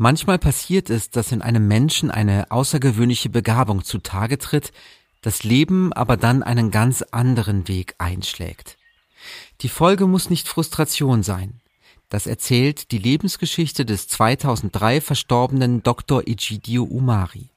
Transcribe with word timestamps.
Manchmal 0.00 0.38
passiert 0.38 0.90
es, 0.90 1.10
dass 1.10 1.32
in 1.32 1.42
einem 1.42 1.66
Menschen 1.66 2.12
eine 2.12 2.52
außergewöhnliche 2.52 3.30
Begabung 3.30 3.82
zutage 3.82 4.38
tritt, 4.38 4.70
das 5.22 5.42
Leben 5.42 5.92
aber 5.92 6.16
dann 6.16 6.44
einen 6.44 6.70
ganz 6.70 7.02
anderen 7.02 7.66
Weg 7.66 7.96
einschlägt. 7.98 8.78
Die 9.60 9.68
Folge 9.68 10.06
muss 10.06 10.30
nicht 10.30 10.46
Frustration 10.46 11.24
sein. 11.24 11.60
Das 12.08 12.28
erzählt 12.28 12.92
die 12.92 12.98
Lebensgeschichte 12.98 13.84
des 13.84 14.06
2003 14.06 15.00
verstorbenen 15.00 15.82
Dr. 15.82 16.28
Egidio 16.28 16.84
Umari. 16.84 17.50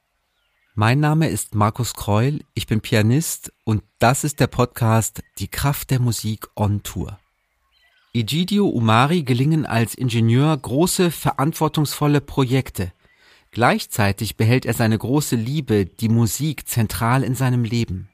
Mein 0.74 0.98
Name 0.98 1.28
ist 1.28 1.54
Markus 1.54 1.94
Kreul, 1.94 2.40
ich 2.54 2.66
bin 2.66 2.80
Pianist 2.80 3.52
und 3.62 3.84
das 4.00 4.24
ist 4.24 4.40
der 4.40 4.48
Podcast 4.48 5.22
Die 5.38 5.48
Kraft 5.48 5.92
der 5.92 6.00
Musik 6.00 6.48
on 6.56 6.82
Tour. 6.82 7.21
Egidio 8.14 8.68
Umari 8.68 9.22
gelingen 9.22 9.64
als 9.64 9.94
Ingenieur 9.94 10.54
große, 10.54 11.10
verantwortungsvolle 11.10 12.20
Projekte. 12.20 12.92
Gleichzeitig 13.52 14.36
behält 14.36 14.66
er 14.66 14.74
seine 14.74 14.98
große 14.98 15.34
Liebe, 15.34 15.86
die 15.86 16.10
Musik, 16.10 16.68
zentral 16.68 17.22
in 17.22 17.34
seinem 17.34 17.64
Leben. 17.64 18.10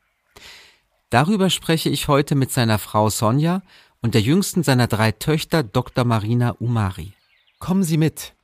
Darüber 1.11 1.51
spreche 1.51 1.89
ich 1.89 2.07
heute 2.07 2.37
mit 2.37 2.53
seiner 2.53 2.79
Frau 2.79 3.11
Sonja 3.11 3.63
und 4.01 4.15
der 4.15 4.21
jüngsten 4.21 4.63
seiner 4.63 4.87
drei 4.87 5.11
Töchter, 5.11 5.65
Dr. 5.65 6.05
Marina 6.05 6.51
Umari. 6.61 7.13
Kommen 7.59 7.83
Sie 7.83 7.97
mit. 7.97 8.35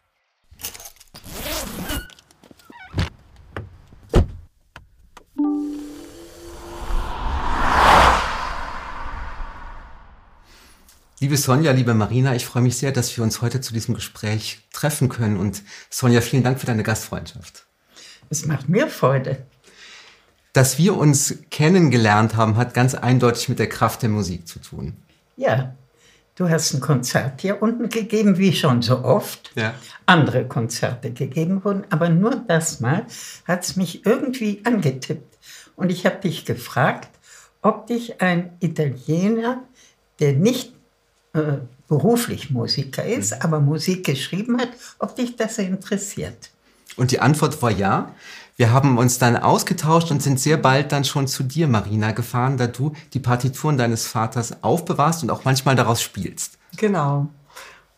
Liebe 11.24 11.38
Sonja, 11.38 11.72
liebe 11.72 11.94
Marina, 11.94 12.34
ich 12.34 12.44
freue 12.44 12.62
mich 12.62 12.76
sehr, 12.76 12.92
dass 12.92 13.16
wir 13.16 13.24
uns 13.24 13.40
heute 13.40 13.62
zu 13.62 13.72
diesem 13.72 13.94
Gespräch 13.94 14.58
treffen 14.74 15.08
können. 15.08 15.38
Und 15.38 15.62
Sonja, 15.88 16.20
vielen 16.20 16.42
Dank 16.42 16.60
für 16.60 16.66
deine 16.66 16.82
Gastfreundschaft. 16.82 17.64
Es 18.28 18.44
macht 18.44 18.68
mir 18.68 18.88
Freude. 18.88 19.38
Dass 20.52 20.76
wir 20.76 20.94
uns 20.98 21.38
kennengelernt 21.50 22.36
haben, 22.36 22.58
hat 22.58 22.74
ganz 22.74 22.94
eindeutig 22.94 23.48
mit 23.48 23.58
der 23.58 23.70
Kraft 23.70 24.02
der 24.02 24.10
Musik 24.10 24.46
zu 24.46 24.58
tun. 24.58 24.98
Ja, 25.38 25.74
du 26.34 26.50
hast 26.50 26.74
ein 26.74 26.80
Konzert 26.80 27.40
hier 27.40 27.62
unten 27.62 27.88
gegeben, 27.88 28.36
wie 28.36 28.52
schon 28.52 28.82
so 28.82 29.02
oft. 29.02 29.50
Ja. 29.54 29.72
Andere 30.04 30.46
Konzerte 30.46 31.10
gegeben 31.10 31.64
wurden, 31.64 31.86
aber 31.88 32.10
nur 32.10 32.36
das 32.36 32.80
Mal 32.80 33.06
hat 33.46 33.64
es 33.64 33.76
mich 33.76 34.04
irgendwie 34.04 34.60
angetippt. 34.64 35.38
Und 35.74 35.90
ich 35.90 36.04
habe 36.04 36.16
dich 36.16 36.44
gefragt, 36.44 37.08
ob 37.62 37.86
dich 37.86 38.20
ein 38.20 38.58
Italiener, 38.60 39.64
der 40.20 40.34
nicht 40.34 40.74
äh, 41.34 41.58
beruflich 41.88 42.50
Musiker 42.50 43.04
ist, 43.04 43.32
mhm. 43.32 43.38
aber 43.42 43.60
Musik 43.60 44.06
geschrieben 44.06 44.58
hat, 44.60 44.70
ob 44.98 45.16
dich 45.16 45.36
das 45.36 45.58
interessiert. 45.58 46.50
Und 46.96 47.10
die 47.10 47.20
Antwort 47.20 47.60
war 47.60 47.70
ja. 47.70 48.14
Wir 48.56 48.72
haben 48.72 48.98
uns 48.98 49.18
dann 49.18 49.36
ausgetauscht 49.36 50.12
und 50.12 50.22
sind 50.22 50.38
sehr 50.38 50.56
bald 50.56 50.92
dann 50.92 51.04
schon 51.04 51.26
zu 51.26 51.42
dir, 51.42 51.66
Marina, 51.66 52.12
gefahren, 52.12 52.56
da 52.56 52.68
du 52.68 52.92
die 53.12 53.18
Partituren 53.18 53.76
deines 53.76 54.06
Vaters 54.06 54.62
aufbewahrst 54.62 55.24
und 55.24 55.30
auch 55.30 55.44
manchmal 55.44 55.74
daraus 55.74 56.00
spielst. 56.00 56.56
Genau. 56.76 57.26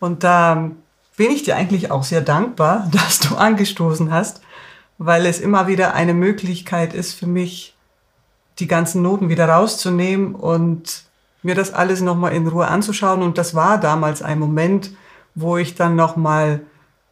Und 0.00 0.24
da 0.24 0.70
bin 1.16 1.30
ich 1.30 1.42
dir 1.42 1.56
eigentlich 1.56 1.90
auch 1.90 2.04
sehr 2.04 2.22
dankbar, 2.22 2.88
dass 2.92 3.18
du 3.20 3.36
angestoßen 3.36 4.10
hast, 4.10 4.40
weil 4.96 5.26
es 5.26 5.40
immer 5.40 5.66
wieder 5.66 5.92
eine 5.92 6.14
Möglichkeit 6.14 6.94
ist 6.94 7.12
für 7.12 7.26
mich, 7.26 7.74
die 8.58 8.66
ganzen 8.66 9.02
Noten 9.02 9.28
wieder 9.28 9.46
rauszunehmen 9.46 10.34
und 10.34 11.05
mir 11.46 11.54
das 11.54 11.72
alles 11.72 12.02
nochmal 12.02 12.32
in 12.32 12.46
Ruhe 12.46 12.66
anzuschauen. 12.66 13.22
Und 13.22 13.38
das 13.38 13.54
war 13.54 13.78
damals 13.78 14.20
ein 14.20 14.38
Moment, 14.38 14.90
wo 15.34 15.56
ich 15.56 15.76
dann 15.76 15.96
nochmal 15.96 16.60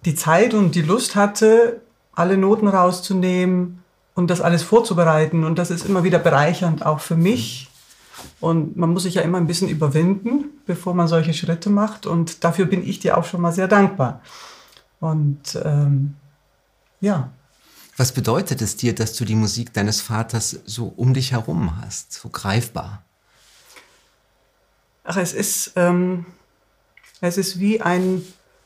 die 0.04 0.14
Zeit 0.14 0.52
und 0.52 0.74
die 0.74 0.82
Lust 0.82 1.16
hatte, 1.16 1.80
alle 2.12 2.36
Noten 2.36 2.68
rauszunehmen 2.68 3.82
und 4.14 4.28
das 4.28 4.40
alles 4.40 4.62
vorzubereiten. 4.62 5.44
Und 5.44 5.58
das 5.58 5.70
ist 5.70 5.86
immer 5.86 6.04
wieder 6.04 6.18
bereichernd, 6.18 6.84
auch 6.84 7.00
für 7.00 7.16
mich. 7.16 7.70
Und 8.40 8.76
man 8.76 8.90
muss 8.90 9.04
sich 9.04 9.14
ja 9.14 9.22
immer 9.22 9.38
ein 9.38 9.46
bisschen 9.46 9.68
überwinden, 9.68 10.46
bevor 10.66 10.94
man 10.94 11.08
solche 11.08 11.32
Schritte 11.32 11.70
macht. 11.70 12.04
Und 12.04 12.42
dafür 12.44 12.66
bin 12.66 12.86
ich 12.86 12.98
dir 12.98 13.16
auch 13.16 13.24
schon 13.24 13.40
mal 13.40 13.52
sehr 13.52 13.68
dankbar. 13.68 14.20
Und 15.00 15.58
ähm, 15.64 16.16
ja. 17.00 17.30
Was 17.96 18.10
bedeutet 18.10 18.60
es 18.62 18.76
dir, 18.76 18.94
dass 18.96 19.14
du 19.14 19.24
die 19.24 19.36
Musik 19.36 19.72
deines 19.72 20.00
Vaters 20.00 20.58
so 20.64 20.92
um 20.96 21.14
dich 21.14 21.30
herum 21.30 21.80
hast, 21.80 22.12
so 22.12 22.28
greifbar? 22.28 23.03
Ach, 25.04 25.18
es 25.18 25.34
ist, 25.34 25.72
ähm, 25.76 26.24
es 27.20 27.36
ist 27.36 27.60
wie 27.60 27.80
ein, 27.82 28.24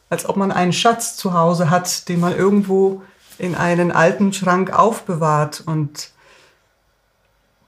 als 0.09 0.28
ob 0.28 0.37
man 0.37 0.53
einen 0.53 0.72
Schatz 0.72 1.16
zu 1.16 1.34
Hause 1.34 1.69
hat, 1.69 2.09
den 2.09 2.21
man 2.21 2.37
irgendwo 2.37 3.03
in 3.38 3.56
einen 3.56 3.91
alten 3.91 4.32
Schrank 4.32 4.72
aufbewahrt. 4.72 5.62
Und 5.66 6.10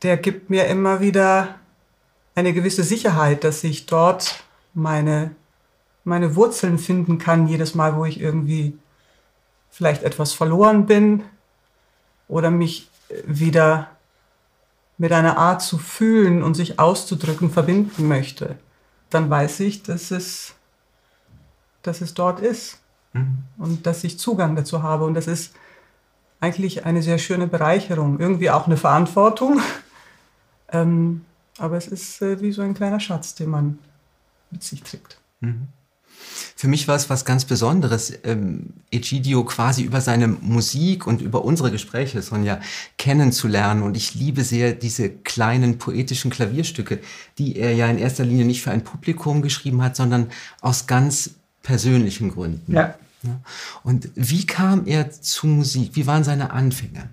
der 0.03 0.17
gibt 0.17 0.51
mir 0.51 0.67
immer 0.67 1.01
wieder 1.01 1.57
eine 2.37 2.53
gewisse 2.53 2.85
Sicherheit, 2.85 3.43
dass 3.43 3.65
ich 3.65 3.87
dort 3.87 4.45
meine, 4.73 5.35
meine 6.05 6.37
Wurzeln 6.37 6.79
finden 6.79 7.19
kann, 7.19 7.49
jedes 7.49 7.75
Mal, 7.75 7.97
wo 7.97 8.05
ich 8.05 8.21
irgendwie 8.21 8.79
vielleicht 9.71 10.05
etwas 10.05 10.33
verloren 10.33 10.87
bin 10.87 11.25
oder 12.29 12.51
mich 12.51 12.89
wieder 13.25 13.89
mit 15.01 15.13
einer 15.13 15.39
Art 15.39 15.63
zu 15.63 15.79
fühlen 15.79 16.43
und 16.43 16.53
sich 16.53 16.79
auszudrücken 16.79 17.51
verbinden 17.51 18.07
möchte, 18.07 18.57
dann 19.09 19.31
weiß 19.31 19.61
ich, 19.61 19.83
dass 19.83 20.11
es, 20.11 20.55
dass 21.81 22.03
es 22.03 22.13
dort 22.13 22.41
ist 22.41 22.81
mhm. 23.15 23.39
und 23.57 23.87
dass 23.87 24.05
ich 24.05 24.19
Zugang 24.19 24.57
dazu 24.57 24.83
habe. 24.83 25.07
Und 25.07 25.15
das 25.15 25.27
ist 25.27 25.55
eigentlich 26.39 26.85
eine 26.85 27.01
sehr 27.01 27.17
schöne 27.17 27.47
Bereicherung, 27.47 28.21
irgendwie 28.21 28.51
auch 28.51 28.67
eine 28.67 28.77
Verantwortung. 28.77 29.63
ähm, 30.71 31.25
aber 31.57 31.79
es 31.79 31.89
ist 31.89 32.21
äh, 32.21 32.39
wie 32.43 32.53
so 32.53 32.61
ein 32.61 32.75
kleiner 32.75 33.01
Schatz, 33.01 33.35
den 33.35 33.49
man 33.49 33.79
mit 34.51 34.63
sich 34.63 34.83
trägt. 34.83 35.19
Mhm. 35.41 35.69
Für 36.61 36.69
mich 36.69 36.89
war 36.89 36.97
es 36.97 37.09
was 37.09 37.25
ganz 37.25 37.47
Besonderes, 37.47 38.13
ähm, 38.23 38.75
Egidio 38.91 39.45
quasi 39.45 39.83
über 39.83 40.03
seine 40.03 40.29
Musik 40.29 41.07
und 41.07 41.23
über 41.23 41.43
unsere 41.43 41.71
Gespräche, 41.71 42.21
Sonja, 42.21 42.61
kennenzulernen. 42.99 43.83
Und 43.83 43.97
ich 43.97 44.15
liebe 44.15 44.45
sehr 44.45 44.75
diese 44.75 45.09
kleinen 45.09 45.79
poetischen 45.79 46.31
Klavierstücke, 46.31 46.99
die 47.39 47.57
er 47.57 47.73
ja 47.73 47.87
in 47.87 47.97
erster 47.97 48.27
Linie 48.27 48.45
nicht 48.45 48.61
für 48.61 48.73
ein 48.73 48.85
Publikum 48.85 49.41
geschrieben 49.41 49.81
hat, 49.81 49.97
sondern 49.97 50.27
aus 50.61 50.87
ganz 50.87 51.31
persönlichen 51.63 52.31
Gründen. 52.31 52.75
Ja. 52.75 52.95
Und 53.83 54.11
wie 54.15 54.45
kam 54.45 54.87
er 54.87 55.11
zu 55.11 55.47
Musik? 55.47 55.93
Wie 55.95 56.07
waren 56.07 56.25
seine 56.25 56.51
Anfänge? 56.51 57.09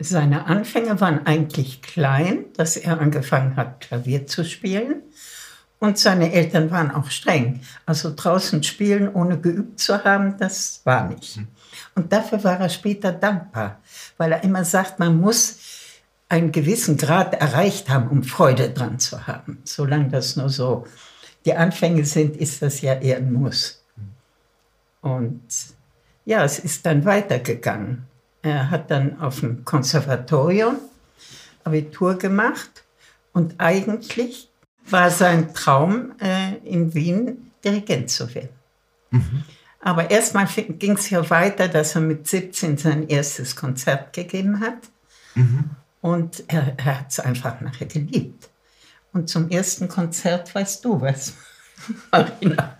Seine 0.00 0.46
Anfänge 0.46 1.00
waren 1.00 1.26
eigentlich 1.28 1.80
klein, 1.80 2.46
dass 2.56 2.76
er 2.76 3.00
angefangen 3.00 3.54
hat, 3.54 3.82
Klavier 3.82 4.26
zu 4.26 4.44
spielen. 4.44 4.96
Und 5.82 5.98
seine 5.98 6.32
Eltern 6.32 6.70
waren 6.70 6.92
auch 6.92 7.10
streng. 7.10 7.60
Also 7.86 8.12
draußen 8.14 8.62
spielen, 8.62 9.12
ohne 9.12 9.40
geübt 9.40 9.80
zu 9.80 10.04
haben, 10.04 10.36
das 10.38 10.80
war 10.84 11.08
nicht. 11.08 11.34
Hm. 11.34 11.48
Und 11.96 12.12
dafür 12.12 12.44
war 12.44 12.60
er 12.60 12.68
später 12.68 13.10
dankbar, 13.10 13.80
weil 14.16 14.30
er 14.30 14.44
immer 14.44 14.64
sagt, 14.64 15.00
man 15.00 15.20
muss 15.20 15.58
einen 16.28 16.52
gewissen 16.52 16.96
Grad 16.98 17.34
erreicht 17.34 17.88
haben, 17.88 18.06
um 18.10 18.22
Freude 18.22 18.70
dran 18.70 19.00
zu 19.00 19.26
haben. 19.26 19.58
Solange 19.64 20.08
das 20.08 20.36
nur 20.36 20.50
so 20.50 20.86
die 21.44 21.54
Anfänge 21.54 22.04
sind, 22.04 22.36
ist 22.36 22.62
das 22.62 22.80
ja 22.80 22.94
eher 22.94 23.16
ein 23.16 23.32
Muss. 23.32 23.82
Und 25.00 25.42
ja, 26.24 26.44
es 26.44 26.60
ist 26.60 26.86
dann 26.86 27.04
weitergegangen. 27.04 28.04
Er 28.42 28.70
hat 28.70 28.88
dann 28.88 29.20
auf 29.20 29.40
dem 29.40 29.64
Konservatorium 29.64 30.76
Abitur 31.64 32.18
gemacht 32.18 32.84
und 33.32 33.58
eigentlich 33.58 34.48
war 34.88 35.10
sein 35.10 35.54
Traum, 35.54 36.12
äh, 36.20 36.56
in 36.64 36.94
Wien 36.94 37.50
Dirigent 37.64 38.10
zu 38.10 38.34
werden. 38.34 38.50
Mhm. 39.10 39.44
Aber 39.80 40.10
erstmal 40.10 40.46
ging 40.46 40.92
es 40.92 41.10
ja 41.10 41.28
weiter, 41.28 41.68
dass 41.68 41.94
er 41.94 42.00
mit 42.00 42.26
17 42.28 42.78
sein 42.78 43.08
erstes 43.08 43.56
Konzert 43.56 44.12
gegeben 44.12 44.60
hat. 44.60 44.78
Mhm. 45.34 45.70
Und 46.00 46.44
er, 46.48 46.74
er 46.76 47.00
hat 47.00 47.10
es 47.10 47.20
einfach 47.20 47.60
nachher 47.60 47.86
geliebt. 47.86 48.48
Und 49.12 49.28
zum 49.28 49.50
ersten 49.50 49.88
Konzert 49.88 50.54
weißt 50.54 50.84
du 50.84 51.00
was, 51.00 51.34
Marina. 52.10 52.78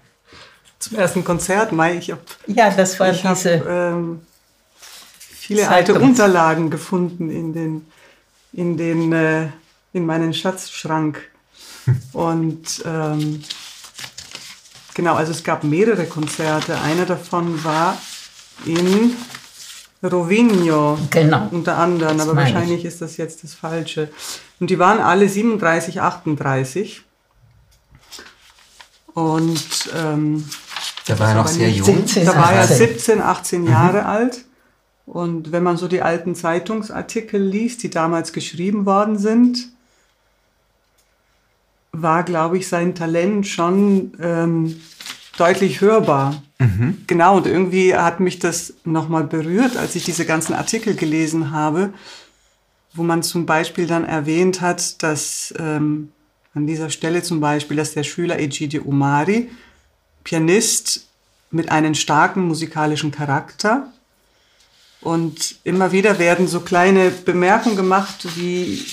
Zum 0.78 0.98
ersten 0.98 1.24
Konzert, 1.24 1.70
Mai, 1.72 1.96
ich 1.96 2.10
habe. 2.10 2.22
Ja, 2.46 2.70
das 2.70 2.98
war 2.98 3.10
ich 3.10 3.22
diese. 3.22 3.60
Hab, 3.60 3.66
ähm, 3.68 4.22
viele 5.52 5.68
alte 5.68 5.98
Unterlagen 5.98 6.70
gefunden 6.70 7.30
in 7.30 7.52
den, 7.52 7.86
in 8.52 8.76
den, 8.76 9.12
äh, 9.12 9.48
in 9.92 10.06
meinen 10.06 10.34
Schatzschrank. 10.34 11.30
Und 12.12 12.82
ähm, 12.84 13.42
genau, 14.94 15.14
also 15.14 15.32
es 15.32 15.44
gab 15.44 15.64
mehrere 15.64 16.06
Konzerte. 16.06 16.80
Einer 16.80 17.06
davon 17.06 17.62
war 17.64 17.96
in 18.64 19.16
Rovigno 20.02 20.98
genau. 21.10 21.48
unter 21.50 21.78
anderem, 21.78 22.18
das 22.18 22.28
aber 22.28 22.36
wahrscheinlich 22.36 22.80
ich. 22.80 22.84
ist 22.86 23.02
das 23.02 23.16
jetzt 23.16 23.44
das 23.44 23.54
Falsche. 23.54 24.10
Und 24.58 24.70
die 24.70 24.78
waren 24.78 25.00
alle 25.00 25.28
37, 25.28 26.00
38. 26.00 27.02
Und 29.14 29.90
ähm, 29.96 30.48
Da 31.06 31.18
war 31.18 31.28
er 31.28 31.34
noch 31.34 31.46
sehr 31.46 31.70
jung. 31.70 31.86
17, 31.86 32.26
da 32.26 32.36
war 32.36 32.52
er 32.52 32.66
17, 32.66 33.20
18 33.20 33.66
Jahre 33.66 34.00
mhm. 34.00 34.06
alt. 34.06 34.44
Und 35.06 35.52
wenn 35.52 35.62
man 35.62 35.76
so 35.76 35.88
die 35.88 36.02
alten 36.02 36.34
Zeitungsartikel 36.34 37.40
liest, 37.40 37.82
die 37.82 37.90
damals 37.90 38.32
geschrieben 38.32 38.86
worden 38.86 39.18
sind, 39.18 39.71
war, 41.92 42.22
glaube 42.24 42.58
ich, 42.58 42.68
sein 42.68 42.94
Talent 42.94 43.46
schon 43.46 44.12
ähm, 44.20 44.80
deutlich 45.36 45.80
hörbar. 45.80 46.42
Mhm. 46.58 47.04
Genau, 47.06 47.36
und 47.36 47.46
irgendwie 47.46 47.94
hat 47.94 48.20
mich 48.20 48.38
das 48.38 48.74
nochmal 48.84 49.24
berührt, 49.24 49.76
als 49.76 49.94
ich 49.94 50.04
diese 50.04 50.24
ganzen 50.24 50.54
Artikel 50.54 50.94
gelesen 50.94 51.50
habe, 51.50 51.92
wo 52.94 53.02
man 53.02 53.22
zum 53.22 53.46
Beispiel 53.46 53.86
dann 53.86 54.04
erwähnt 54.04 54.60
hat, 54.60 55.02
dass 55.02 55.54
ähm, 55.58 56.12
an 56.54 56.66
dieser 56.66 56.90
Stelle 56.90 57.22
zum 57.22 57.40
Beispiel, 57.40 57.76
dass 57.76 57.92
der 57.92 58.04
Schüler 58.04 58.38
Ejide 58.38 58.82
Umari, 58.82 59.50
Pianist 60.24 61.08
mit 61.50 61.70
einem 61.70 61.94
starken 61.94 62.42
musikalischen 62.42 63.10
Charakter, 63.10 63.92
und 65.02 65.56
immer 65.64 65.90
wieder 65.90 66.20
werden 66.20 66.46
so 66.46 66.60
kleine 66.60 67.10
Bemerkungen 67.10 67.76
gemacht, 67.76 68.24
wie, 68.36 68.84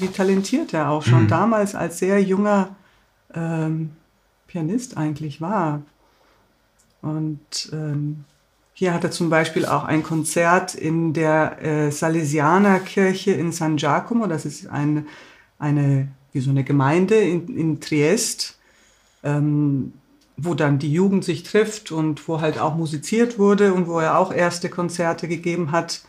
wie 0.00 0.08
talentiert 0.08 0.72
er 0.74 0.90
auch 0.90 1.02
schon 1.02 1.24
mhm. 1.24 1.28
damals 1.28 1.74
als 1.74 1.98
sehr 1.98 2.22
junger 2.22 2.76
ähm, 3.34 3.90
Pianist 4.46 4.96
eigentlich 4.96 5.40
war. 5.40 5.82
Und 7.02 7.70
ähm, 7.72 8.24
hier 8.74 8.94
hat 8.94 9.04
er 9.04 9.10
zum 9.10 9.30
Beispiel 9.30 9.66
auch 9.66 9.84
ein 9.84 10.02
Konzert 10.02 10.74
in 10.74 11.12
der 11.12 11.62
äh, 11.62 11.92
Salesianerkirche 11.92 13.32
in 13.32 13.52
San 13.52 13.76
Giacomo. 13.76 14.26
Das 14.26 14.44
ist 14.44 14.66
eine, 14.68 15.04
eine, 15.58 16.08
wie 16.32 16.40
so 16.40 16.50
eine 16.50 16.64
Gemeinde 16.64 17.16
in, 17.16 17.56
in 17.56 17.80
Triest, 17.80 18.58
ähm, 19.22 19.92
wo 20.36 20.54
dann 20.54 20.78
die 20.78 20.92
Jugend 20.92 21.24
sich 21.24 21.42
trifft 21.42 21.92
und 21.92 22.26
wo 22.26 22.40
halt 22.40 22.58
auch 22.58 22.74
musiziert 22.74 23.38
wurde 23.38 23.74
und 23.74 23.86
wo 23.86 24.00
er 24.00 24.18
auch 24.18 24.32
erste 24.32 24.70
Konzerte 24.70 25.28
gegeben 25.28 25.72
hat. 25.72 26.02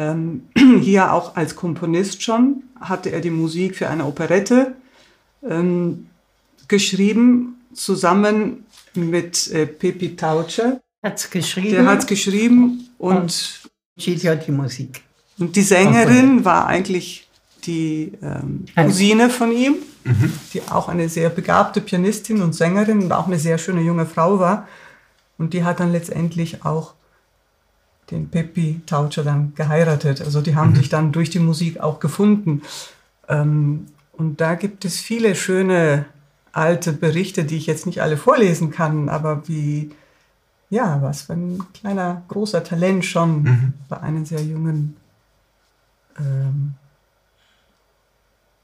Ähm, 0.00 0.48
hier 0.80 1.12
auch 1.12 1.36
als 1.36 1.54
Komponist 1.54 2.22
schon 2.22 2.62
hatte 2.80 3.10
er 3.10 3.20
die 3.20 3.30
Musik 3.30 3.76
für 3.76 3.88
eine 3.88 4.06
Operette 4.06 4.74
ähm, 5.46 6.06
geschrieben, 6.68 7.60
zusammen 7.74 8.64
mit 8.94 9.48
äh, 9.52 9.66
Pepi 9.66 10.16
Taucher. 10.16 10.80
Hat's 11.02 11.30
geschrieben. 11.30 11.70
Der 11.70 11.86
hat's 11.86 12.06
geschrieben 12.06 12.88
und, 12.98 13.70
und 13.98 14.24
hat 14.24 14.46
die 14.46 14.52
Musik. 14.52 15.02
Und 15.38 15.56
die 15.56 15.62
Sängerin 15.62 16.44
war 16.44 16.66
eigentlich 16.66 17.28
die 17.66 18.12
ähm, 18.22 18.64
Cousine 18.74 19.28
von 19.28 19.52
ihm, 19.52 19.76
mhm. 20.04 20.32
die 20.54 20.62
auch 20.70 20.88
eine 20.88 21.10
sehr 21.10 21.28
begabte 21.28 21.82
Pianistin 21.82 22.40
und 22.40 22.54
Sängerin 22.54 23.02
und 23.02 23.12
auch 23.12 23.26
eine 23.26 23.38
sehr 23.38 23.58
schöne 23.58 23.82
junge 23.82 24.06
Frau 24.06 24.38
war. 24.38 24.66
Und 25.36 25.52
die 25.52 25.64
hat 25.64 25.80
dann 25.80 25.92
letztendlich 25.92 26.64
auch 26.64 26.94
den 28.10 28.28
Peppi 28.28 28.80
Taucher 28.86 29.22
dann 29.22 29.54
geheiratet. 29.54 30.20
Also 30.20 30.40
die 30.40 30.54
haben 30.54 30.70
mhm. 30.70 30.76
sich 30.76 30.88
dann 30.88 31.12
durch 31.12 31.30
die 31.30 31.38
Musik 31.38 31.80
auch 31.80 32.00
gefunden. 32.00 32.62
Ähm, 33.28 33.86
und 34.12 34.40
da 34.40 34.54
gibt 34.54 34.84
es 34.84 35.00
viele 35.00 35.34
schöne 35.34 36.06
alte 36.52 36.92
Berichte, 36.92 37.44
die 37.44 37.56
ich 37.56 37.66
jetzt 37.66 37.86
nicht 37.86 38.02
alle 38.02 38.16
vorlesen 38.16 38.70
kann, 38.70 39.08
aber 39.08 39.48
wie, 39.48 39.90
ja, 40.68 41.00
was 41.00 41.22
für 41.22 41.34
ein 41.34 41.64
kleiner, 41.72 42.22
großer 42.28 42.64
Talent 42.64 43.04
schon 43.04 43.42
mhm. 43.42 43.72
bei 43.88 44.00
einem 44.00 44.24
sehr 44.24 44.42
jungen 44.42 44.96
ähm, 46.18 46.74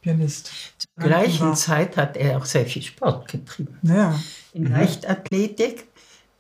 Pianist. 0.02 0.50
Zur 0.78 1.08
gleichen 1.08 1.54
Zeit 1.56 1.96
hat 1.96 2.16
er 2.16 2.38
auch 2.38 2.44
sehr 2.44 2.66
viel 2.66 2.82
Sport 2.82 3.28
getrieben. 3.28 3.78
Ja. 3.82 4.18
In 4.52 4.64
mhm. 4.64 4.72
Leichtathletik, 4.72 5.88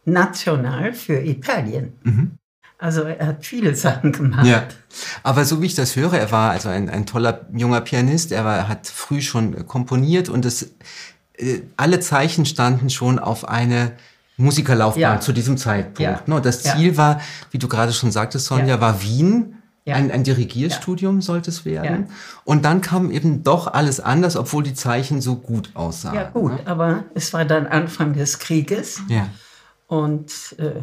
national 0.04 0.92
für 0.92 1.20
Italien. 1.20 1.92
Mhm. 2.04 2.38
Also 2.78 3.02
er 3.02 3.26
hat 3.26 3.44
viele 3.44 3.74
Sachen 3.74 4.12
gemacht. 4.12 4.46
Ja. 4.46 4.64
Aber 5.22 5.44
so 5.44 5.62
wie 5.62 5.66
ich 5.66 5.74
das 5.74 5.96
höre, 5.96 6.14
er 6.14 6.30
war 6.30 6.50
also 6.50 6.68
ein, 6.68 6.90
ein 6.90 7.06
toller 7.06 7.46
junger 7.52 7.80
Pianist. 7.80 8.32
Er 8.32 8.44
war, 8.44 8.68
hat 8.68 8.86
früh 8.86 9.22
schon 9.22 9.66
komponiert 9.66 10.28
und 10.28 10.44
es, 10.44 10.74
äh, 11.38 11.62
alle 11.76 12.00
Zeichen 12.00 12.44
standen 12.44 12.90
schon 12.90 13.18
auf 13.18 13.48
eine 13.48 13.92
Musikerlaufbahn 14.36 15.00
ja. 15.00 15.20
zu 15.20 15.32
diesem 15.32 15.56
Zeitpunkt. 15.56 16.00
Ja. 16.00 16.20
Ne, 16.26 16.40
das 16.42 16.62
Ziel 16.62 16.92
ja. 16.92 16.96
war, 16.96 17.20
wie 17.50 17.58
du 17.58 17.68
gerade 17.68 17.92
schon 17.92 18.10
sagtest, 18.10 18.46
Sonja, 18.46 18.80
war 18.80 19.02
Wien. 19.02 19.52
Ein, 19.88 20.10
ein 20.10 20.24
Dirigierstudium 20.24 21.22
sollte 21.22 21.48
es 21.48 21.64
werden. 21.64 22.08
Und 22.42 22.64
dann 22.64 22.80
kam 22.80 23.12
eben 23.12 23.44
doch 23.44 23.68
alles 23.68 24.00
anders, 24.00 24.34
obwohl 24.36 24.64
die 24.64 24.74
Zeichen 24.74 25.20
so 25.20 25.36
gut 25.36 25.70
aussahen. 25.74 26.16
Ja 26.16 26.24
gut, 26.24 26.54
ne? 26.54 26.60
aber 26.64 27.04
es 27.14 27.32
war 27.32 27.44
dann 27.44 27.68
Anfang 27.68 28.12
des 28.12 28.40
Krieges. 28.40 29.00
Ja. 29.08 29.28
Und 29.86 30.56
äh, 30.58 30.82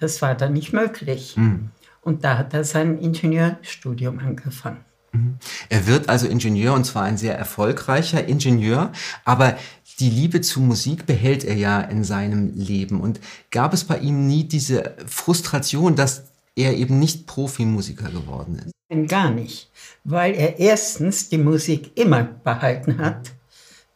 das 0.00 0.22
war 0.22 0.34
dann 0.34 0.52
nicht 0.52 0.72
möglich. 0.72 1.36
Mhm. 1.36 1.70
Und 2.00 2.24
da 2.24 2.38
hat 2.38 2.54
er 2.54 2.64
sein 2.64 2.98
Ingenieurstudium 2.98 4.18
angefangen. 4.18 4.84
Mhm. 5.12 5.38
Er 5.68 5.86
wird 5.86 6.08
also 6.08 6.26
Ingenieur 6.26 6.74
und 6.74 6.84
zwar 6.84 7.04
ein 7.04 7.16
sehr 7.16 7.36
erfolgreicher 7.36 8.26
Ingenieur, 8.26 8.92
aber 9.24 9.56
die 9.98 10.10
Liebe 10.10 10.40
zu 10.40 10.60
Musik 10.60 11.06
behält 11.06 11.44
er 11.44 11.56
ja 11.56 11.80
in 11.80 12.04
seinem 12.04 12.52
Leben. 12.54 13.00
Und 13.00 13.20
gab 13.50 13.72
es 13.72 13.84
bei 13.84 13.98
ihm 13.98 14.26
nie 14.26 14.44
diese 14.44 14.94
Frustration, 15.06 15.96
dass 15.96 16.24
er 16.54 16.76
eben 16.76 16.98
nicht 16.98 17.26
Profimusiker 17.26 18.10
geworden 18.10 18.60
ist? 18.64 18.72
Nein, 18.88 19.06
gar 19.06 19.30
nicht, 19.30 19.70
weil 20.04 20.34
er 20.34 20.58
erstens 20.58 21.28
die 21.28 21.38
Musik 21.38 21.96
immer 21.98 22.22
behalten 22.22 22.98
hat. 22.98 23.32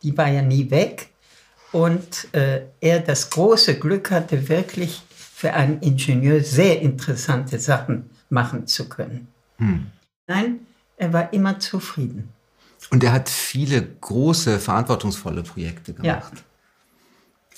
Die 0.03 0.17
war 0.17 0.29
ja 0.29 0.43
nie 0.43 0.71
weg. 0.71 1.12
Und 1.73 2.29
äh, 2.33 2.63
er 2.81 3.01
das 3.01 3.31
große 3.31 3.79
Glück 3.79 4.11
hatte, 4.11 4.49
wirklich 4.49 5.03
für 5.09 5.55
einen 5.55 5.81
Ingenieur 5.81 6.43
sehr 6.45 6.81
interessante 6.81 7.59
Sachen 7.59 8.11
machen 8.29 8.67
zu 8.67 8.89
können. 8.89 9.29
Hm. 9.57 9.87
Nein, 10.27 10.61
er 10.97 11.13
war 11.13 11.33
immer 11.33 11.59
zufrieden. 11.59 12.29
Und 12.91 13.03
er 13.03 13.13
hat 13.13 13.29
viele 13.29 13.83
große, 13.83 14.59
verantwortungsvolle 14.59 15.43
Projekte 15.43 15.95
gemacht. 15.95 16.33
Ja. 16.35 16.43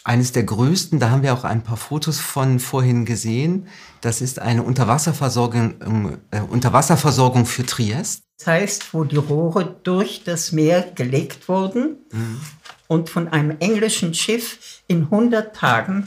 Eines 0.05 0.32
der 0.32 0.44
größten, 0.44 1.00
da 1.00 1.11
haben 1.11 1.22
wir 1.22 1.32
auch 1.32 1.44
ein 1.44 1.62
paar 1.62 1.78
Fotos 1.78 2.20
von 2.20 2.61
vorhin 2.61 3.06
gesehen. 3.06 3.69
Das 4.02 4.20
ist 4.20 4.38
eine 4.38 4.62
Unterwasserversorgung, 4.62 6.18
äh, 6.30 6.40
Unterwasserversorgung 6.40 7.47
für 7.47 7.64
Triest. 7.64 8.23
Das 8.38 8.47
heißt, 8.47 8.92
wo 8.92 9.04
die 9.04 9.16
Rohre 9.16 9.76
durch 9.83 10.23
das 10.25 10.52
Meer 10.52 10.83
gelegt 10.94 11.49
wurden 11.49 11.97
mhm. 12.12 12.40
Und 12.88 13.11
von 13.11 13.29
einem 13.29 13.57
englischen 13.61 14.14
Schiff 14.14 14.83
in 14.87 15.05
100 15.05 15.55
Tagen 15.55 16.07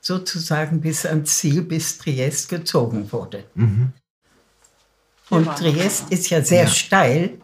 sozusagen 0.00 0.80
bis 0.80 1.06
ans 1.06 1.38
Ziel, 1.38 1.62
bis 1.62 1.98
Triest 1.98 2.48
gezogen 2.48 3.10
wurde. 3.10 3.44
Mhm. 3.54 3.92
Und 5.30 5.46
Triest 5.56 6.10
ist 6.10 6.28
ja 6.30 6.42
sehr 6.42 6.64
ja. 6.64 6.70
steil. 6.70 7.38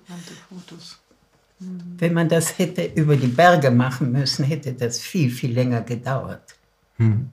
Wenn 1.58 2.14
man 2.14 2.28
das 2.28 2.58
hätte 2.58 2.84
über 2.94 3.16
die 3.16 3.26
Berge 3.26 3.70
machen 3.70 4.12
müssen, 4.12 4.44
hätte 4.44 4.72
das 4.72 4.98
viel, 4.98 5.30
viel 5.30 5.52
länger 5.52 5.82
gedauert. 5.82 6.54
Mhm. 6.98 7.30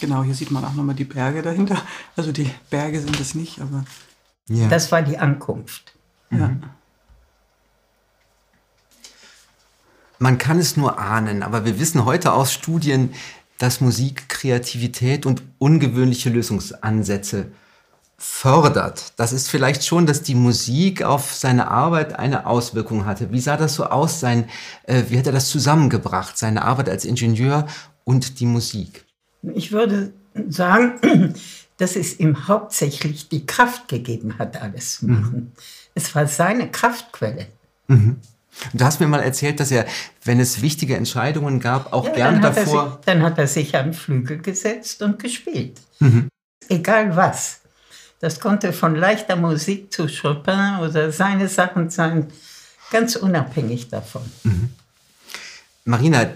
Genau, 0.00 0.22
hier 0.22 0.34
sieht 0.34 0.50
man 0.50 0.64
auch 0.64 0.74
nochmal 0.74 0.94
die 0.94 1.04
Berge 1.04 1.42
dahinter. 1.42 1.80
Also 2.16 2.32
die 2.32 2.50
Berge 2.70 3.00
sind 3.00 3.20
es 3.20 3.34
nicht, 3.34 3.60
aber. 3.60 3.84
Ja. 4.48 4.68
Das 4.68 4.90
war 4.90 5.02
die 5.02 5.18
Ankunft. 5.18 5.94
Ja. 6.30 6.48
Mhm. 6.48 6.62
Man 10.22 10.38
kann 10.38 10.60
es 10.60 10.76
nur 10.76 11.00
ahnen, 11.00 11.42
aber 11.42 11.64
wir 11.64 11.80
wissen 11.80 12.04
heute 12.04 12.32
aus 12.32 12.52
Studien, 12.52 13.12
dass 13.58 13.80
Musik 13.80 14.28
Kreativität 14.28 15.26
und 15.26 15.42
ungewöhnliche 15.58 16.30
Lösungsansätze 16.30 17.46
fördert. 18.18 19.14
Das 19.16 19.32
ist 19.32 19.50
vielleicht 19.50 19.84
schon, 19.84 20.06
dass 20.06 20.22
die 20.22 20.36
Musik 20.36 21.02
auf 21.02 21.34
seine 21.34 21.72
Arbeit 21.72 22.20
eine 22.20 22.46
Auswirkung 22.46 23.04
hatte. 23.04 23.32
Wie 23.32 23.40
sah 23.40 23.56
das 23.56 23.74
so 23.74 23.86
aus? 23.86 24.20
Sein, 24.20 24.48
äh, 24.84 25.02
wie 25.08 25.18
hat 25.18 25.26
er 25.26 25.32
das 25.32 25.48
zusammengebracht, 25.48 26.38
seine 26.38 26.62
Arbeit 26.62 26.88
als 26.88 27.04
Ingenieur 27.04 27.66
und 28.04 28.38
die 28.38 28.46
Musik? 28.46 29.04
Ich 29.54 29.72
würde 29.72 30.12
sagen, 30.48 31.34
dass 31.78 31.96
es 31.96 32.20
ihm 32.20 32.46
hauptsächlich 32.46 33.28
die 33.28 33.44
Kraft 33.44 33.88
gegeben 33.88 34.38
hat, 34.38 34.62
alles 34.62 35.00
zu 35.00 35.06
machen. 35.06 35.34
Mhm. 35.34 35.52
Es 35.96 36.14
war 36.14 36.28
seine 36.28 36.70
Kraftquelle. 36.70 37.48
Mhm. 37.88 38.18
Du 38.74 38.84
hast 38.84 39.00
mir 39.00 39.06
mal 39.06 39.20
erzählt, 39.20 39.60
dass 39.60 39.70
er, 39.70 39.86
wenn 40.24 40.38
es 40.38 40.62
wichtige 40.62 40.96
Entscheidungen 40.96 41.58
gab, 41.58 41.92
auch 41.92 42.06
ja, 42.06 42.12
gerne 42.12 42.40
dann 42.40 42.54
davor. 42.54 42.90
Sich, 42.90 43.04
dann 43.06 43.22
hat 43.22 43.38
er 43.38 43.46
sich 43.46 43.74
an 43.76 43.86
den 43.86 43.94
Flügel 43.94 44.38
gesetzt 44.38 45.02
und 45.02 45.18
gespielt. 45.18 45.80
Mhm. 46.00 46.28
Egal 46.68 47.16
was. 47.16 47.60
Das 48.20 48.38
konnte 48.38 48.72
von 48.72 48.94
leichter 48.94 49.36
Musik 49.36 49.92
zu 49.92 50.06
Chopin 50.06 50.78
oder 50.80 51.10
seine 51.10 51.48
Sachen 51.48 51.90
sein, 51.90 52.28
ganz 52.90 53.16
unabhängig 53.16 53.88
davon. 53.88 54.22
Mhm. 54.44 54.70
Marina, 55.84 56.26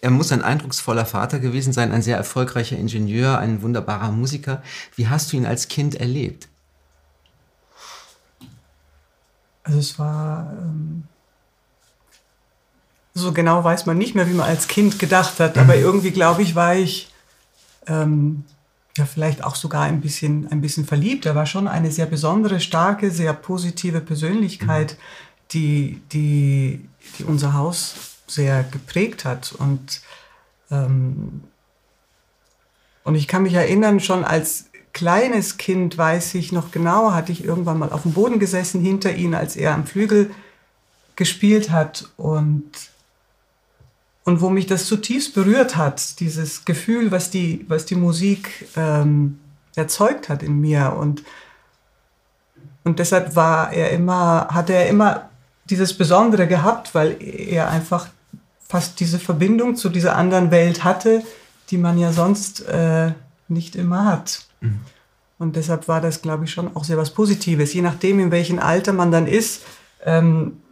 er 0.00 0.10
muss 0.10 0.32
ein 0.32 0.42
eindrucksvoller 0.42 1.06
Vater 1.06 1.38
gewesen 1.38 1.72
sein, 1.72 1.92
ein 1.92 2.02
sehr 2.02 2.16
erfolgreicher 2.16 2.76
Ingenieur, 2.76 3.38
ein 3.38 3.62
wunderbarer 3.62 4.10
Musiker. 4.10 4.62
Wie 4.96 5.06
hast 5.06 5.32
du 5.32 5.36
ihn 5.36 5.46
als 5.46 5.68
Kind 5.68 5.94
erlebt? 5.94 6.48
Also 9.62 9.78
es 9.78 9.98
war 9.98 10.52
ähm 10.58 11.04
so 13.16 13.32
genau 13.32 13.64
weiß 13.64 13.86
man 13.86 13.96
nicht 13.96 14.14
mehr, 14.14 14.28
wie 14.28 14.34
man 14.34 14.46
als 14.46 14.68
Kind 14.68 14.98
gedacht 14.98 15.40
hat. 15.40 15.56
Aber 15.56 15.74
irgendwie, 15.74 16.10
glaube 16.10 16.42
ich, 16.42 16.54
war 16.54 16.76
ich 16.76 17.10
ähm, 17.86 18.44
ja 18.98 19.06
vielleicht 19.06 19.42
auch 19.42 19.54
sogar 19.54 19.84
ein 19.84 20.02
bisschen, 20.02 20.52
ein 20.52 20.60
bisschen 20.60 20.84
verliebt. 20.84 21.24
Er 21.24 21.34
war 21.34 21.46
schon 21.46 21.66
eine 21.66 21.90
sehr 21.90 22.04
besondere, 22.04 22.60
starke, 22.60 23.10
sehr 23.10 23.32
positive 23.32 24.02
Persönlichkeit, 24.02 24.98
die, 25.52 26.02
die, 26.12 26.86
die 27.18 27.24
unser 27.24 27.54
Haus 27.54 27.94
sehr 28.26 28.64
geprägt 28.64 29.24
hat. 29.24 29.52
Und, 29.52 30.02
ähm, 30.70 31.42
und 33.02 33.14
ich 33.14 33.28
kann 33.28 33.44
mich 33.44 33.54
erinnern, 33.54 33.98
schon 34.00 34.24
als 34.24 34.66
kleines 34.92 35.56
Kind, 35.56 35.96
weiß 35.96 36.34
ich 36.34 36.52
noch 36.52 36.70
genau, 36.70 37.12
hatte 37.12 37.32
ich 37.32 37.42
irgendwann 37.42 37.78
mal 37.78 37.92
auf 37.92 38.02
dem 38.02 38.12
Boden 38.12 38.38
gesessen 38.38 38.82
hinter 38.82 39.14
ihm, 39.14 39.32
als 39.32 39.56
er 39.56 39.72
am 39.72 39.86
Flügel 39.86 40.30
gespielt 41.16 41.70
hat 41.70 42.10
und 42.18 42.70
und 44.26 44.40
wo 44.40 44.50
mich 44.50 44.66
das 44.66 44.86
zutiefst 44.86 45.34
berührt 45.34 45.76
hat, 45.76 46.18
dieses 46.18 46.64
Gefühl, 46.64 47.12
was 47.12 47.30
die, 47.30 47.64
was 47.68 47.86
die 47.86 47.94
Musik 47.94 48.68
ähm, 48.76 49.38
erzeugt 49.76 50.28
hat 50.28 50.42
in 50.42 50.60
mir. 50.60 50.96
Und, 50.98 51.22
und 52.82 52.98
deshalb 52.98 53.36
war 53.36 53.72
er 53.72 53.92
immer, 53.92 54.48
hatte 54.50 54.74
er 54.74 54.88
immer 54.88 55.30
dieses 55.70 55.96
Besondere 55.96 56.48
gehabt, 56.48 56.92
weil 56.92 57.16
er 57.22 57.70
einfach 57.70 58.08
fast 58.58 58.98
diese 58.98 59.20
Verbindung 59.20 59.76
zu 59.76 59.90
dieser 59.90 60.16
anderen 60.16 60.50
Welt 60.50 60.82
hatte, 60.82 61.22
die 61.70 61.78
man 61.78 61.96
ja 61.96 62.12
sonst 62.12 62.66
äh, 62.66 63.12
nicht 63.46 63.76
immer 63.76 64.06
hat. 64.06 64.46
Mhm. 64.60 64.80
Und 65.38 65.54
deshalb 65.54 65.86
war 65.86 66.00
das, 66.00 66.20
glaube 66.20 66.46
ich, 66.46 66.50
schon 66.50 66.74
auch 66.74 66.82
sehr 66.82 66.96
was 66.96 67.10
Positives. 67.10 67.74
Je 67.74 67.82
nachdem, 67.82 68.18
in 68.18 68.32
welchem 68.32 68.58
Alter 68.58 68.92
man 68.92 69.12
dann 69.12 69.28
ist, 69.28 69.62
ähm, 70.04 70.62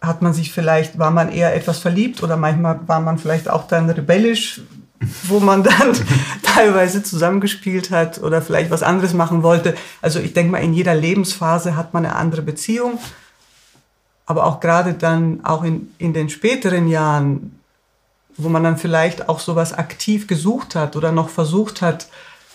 hat 0.00 0.22
man 0.22 0.32
sich 0.32 0.52
vielleicht, 0.52 0.98
war 0.98 1.10
man 1.10 1.30
eher 1.30 1.54
etwas 1.54 1.78
verliebt 1.78 2.22
oder 2.22 2.36
manchmal 2.36 2.80
war 2.86 3.00
man 3.00 3.18
vielleicht 3.18 3.50
auch 3.50 3.66
dann 3.66 3.90
rebellisch, 3.90 4.62
wo 5.24 5.40
man 5.40 5.62
dann 5.62 5.92
teilweise 6.42 7.02
zusammengespielt 7.02 7.90
hat 7.90 8.22
oder 8.22 8.42
vielleicht 8.42 8.70
was 8.70 8.82
anderes 8.82 9.12
machen 9.12 9.42
wollte. 9.42 9.74
Also 10.00 10.20
ich 10.20 10.32
denke 10.32 10.52
mal, 10.52 10.58
in 10.58 10.74
jeder 10.74 10.94
Lebensphase 10.94 11.76
hat 11.76 11.94
man 11.94 12.06
eine 12.06 12.16
andere 12.16 12.42
Beziehung. 12.42 12.98
Aber 14.26 14.46
auch 14.46 14.60
gerade 14.60 14.94
dann, 14.94 15.44
auch 15.44 15.64
in, 15.64 15.90
in 15.98 16.12
den 16.12 16.28
späteren 16.28 16.86
Jahren, 16.86 17.58
wo 18.36 18.48
man 18.48 18.62
dann 18.62 18.78
vielleicht 18.78 19.28
auch 19.28 19.40
sowas 19.40 19.72
aktiv 19.72 20.26
gesucht 20.28 20.76
hat 20.76 20.96
oder 20.96 21.12
noch 21.12 21.28
versucht 21.30 21.82
hat, 21.82 22.06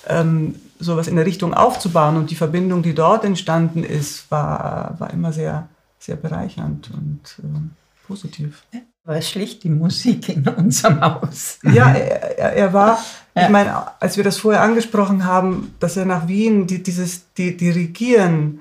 ähm, 0.08 0.56
sowas 0.80 1.08
in 1.08 1.16
der 1.16 1.26
Richtung 1.26 1.54
aufzubauen 1.54 2.18
und 2.18 2.30
die 2.30 2.36
Verbindung, 2.36 2.82
die 2.82 2.96
dort 2.96 3.24
entstanden 3.26 3.84
ist, 3.84 4.30
war, 4.32 4.96
war 5.00 5.12
immer 5.12 5.34
sehr, 5.34 5.68
sehr 6.06 6.16
bereichernd 6.16 6.92
und 6.92 7.22
äh, 7.40 8.08
positiv. 8.08 8.64
War 9.04 9.22
schlicht 9.22 9.64
die 9.64 9.70
Musik 9.70 10.30
in 10.30 10.48
unserem 10.48 11.02
Haus. 11.02 11.60
Ja, 11.64 11.94
er, 11.94 12.40
er, 12.40 12.54
er 12.54 12.74
war, 12.74 13.00
ich 13.36 13.50
meine, 13.50 14.02
als 14.02 14.18
wir 14.18 14.24
das 14.24 14.38
vorher 14.38 14.62
angesprochen 14.62 15.26
haben, 15.26 15.74
dass 15.80 15.98
er 15.98 16.06
nach 16.06 16.28
Wien 16.28 16.68
die, 16.68 16.82
dieses 16.82 17.34
die, 17.34 17.58
Dirigieren, 17.58 18.60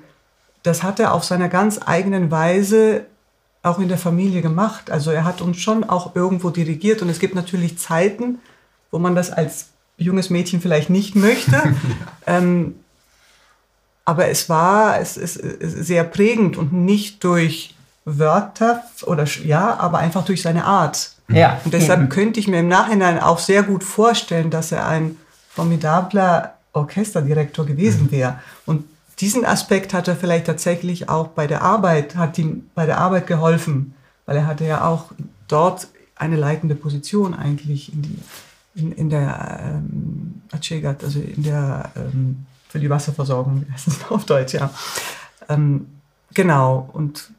das 0.62 0.82
hat 0.82 1.00
er 1.00 1.12
auf 1.12 1.24
seiner 1.24 1.48
ganz 1.48 1.80
eigenen 1.84 2.30
Weise 2.30 3.06
auch 3.62 3.78
in 3.78 3.88
der 3.88 3.98
Familie 3.98 4.42
gemacht. 4.42 4.90
Also 4.90 5.10
er 5.10 5.24
hat 5.24 5.40
uns 5.40 5.58
schon 5.58 5.84
auch 5.84 6.14
irgendwo 6.14 6.50
dirigiert 6.50 7.00
und 7.00 7.08
es 7.08 7.18
gibt 7.18 7.34
natürlich 7.34 7.78
Zeiten, 7.78 8.38
wo 8.90 8.98
man 8.98 9.14
das 9.14 9.30
als 9.30 9.70
junges 9.96 10.28
Mädchen 10.28 10.60
vielleicht 10.60 10.90
nicht 10.90 11.14
möchte. 11.14 11.74
ähm, 12.26 12.74
aber 14.04 14.28
es 14.28 14.48
war 14.48 15.00
es 15.00 15.16
ist 15.16 15.34
sehr 15.34 16.04
prägend 16.04 16.56
und 16.56 16.72
nicht 16.72 17.24
durch 17.24 17.74
Wörter 18.04 18.82
oder 19.04 19.24
ja, 19.44 19.78
aber 19.78 19.98
einfach 19.98 20.24
durch 20.24 20.42
seine 20.42 20.64
Art. 20.64 21.12
Ja. 21.28 21.60
Und 21.64 21.72
deshalb 21.72 22.00
eben. 22.00 22.08
könnte 22.10 22.38
ich 22.38 22.48
mir 22.48 22.60
im 22.60 22.68
Nachhinein 22.68 23.18
auch 23.18 23.38
sehr 23.38 23.62
gut 23.62 23.82
vorstellen, 23.82 24.50
dass 24.50 24.72
er 24.72 24.86
ein 24.86 25.16
formidabler 25.48 26.54
Orchesterdirektor 26.74 27.64
gewesen 27.64 28.04
mhm. 28.04 28.10
wäre. 28.10 28.40
Und 28.66 28.84
diesen 29.20 29.44
Aspekt 29.44 29.94
hat 29.94 30.08
er 30.08 30.16
vielleicht 30.16 30.46
tatsächlich 30.46 31.08
auch 31.08 31.28
bei 31.28 31.46
der 31.46 31.62
Arbeit, 31.62 32.16
hat 32.16 32.36
ihm 32.38 32.68
bei 32.74 32.84
der 32.84 32.98
Arbeit 32.98 33.26
geholfen, 33.26 33.94
weil 34.26 34.36
er 34.36 34.46
hatte 34.46 34.64
ja 34.64 34.84
auch 34.84 35.12
dort 35.48 35.88
eine 36.16 36.36
leitende 36.36 36.74
Position 36.74 37.34
eigentlich 37.34 37.92
in, 37.92 38.02
die, 38.02 38.18
in, 38.74 38.92
in 38.92 39.10
der 39.10 39.60
ähm, 39.62 40.42
also 40.50 41.20
in 41.20 41.42
der 41.42 41.90
ähm, 41.96 42.46
für 42.74 42.80
die 42.80 42.90
Wasserversorgung, 42.90 43.64
wie 43.64 43.72
heißt 43.72 43.86
das 43.86 43.98
auf 44.10 44.26
Deutsch, 44.26 44.54
ja. 44.54 44.68
Ähm, 45.48 45.86
genau, 46.34 46.90
und 46.92 47.30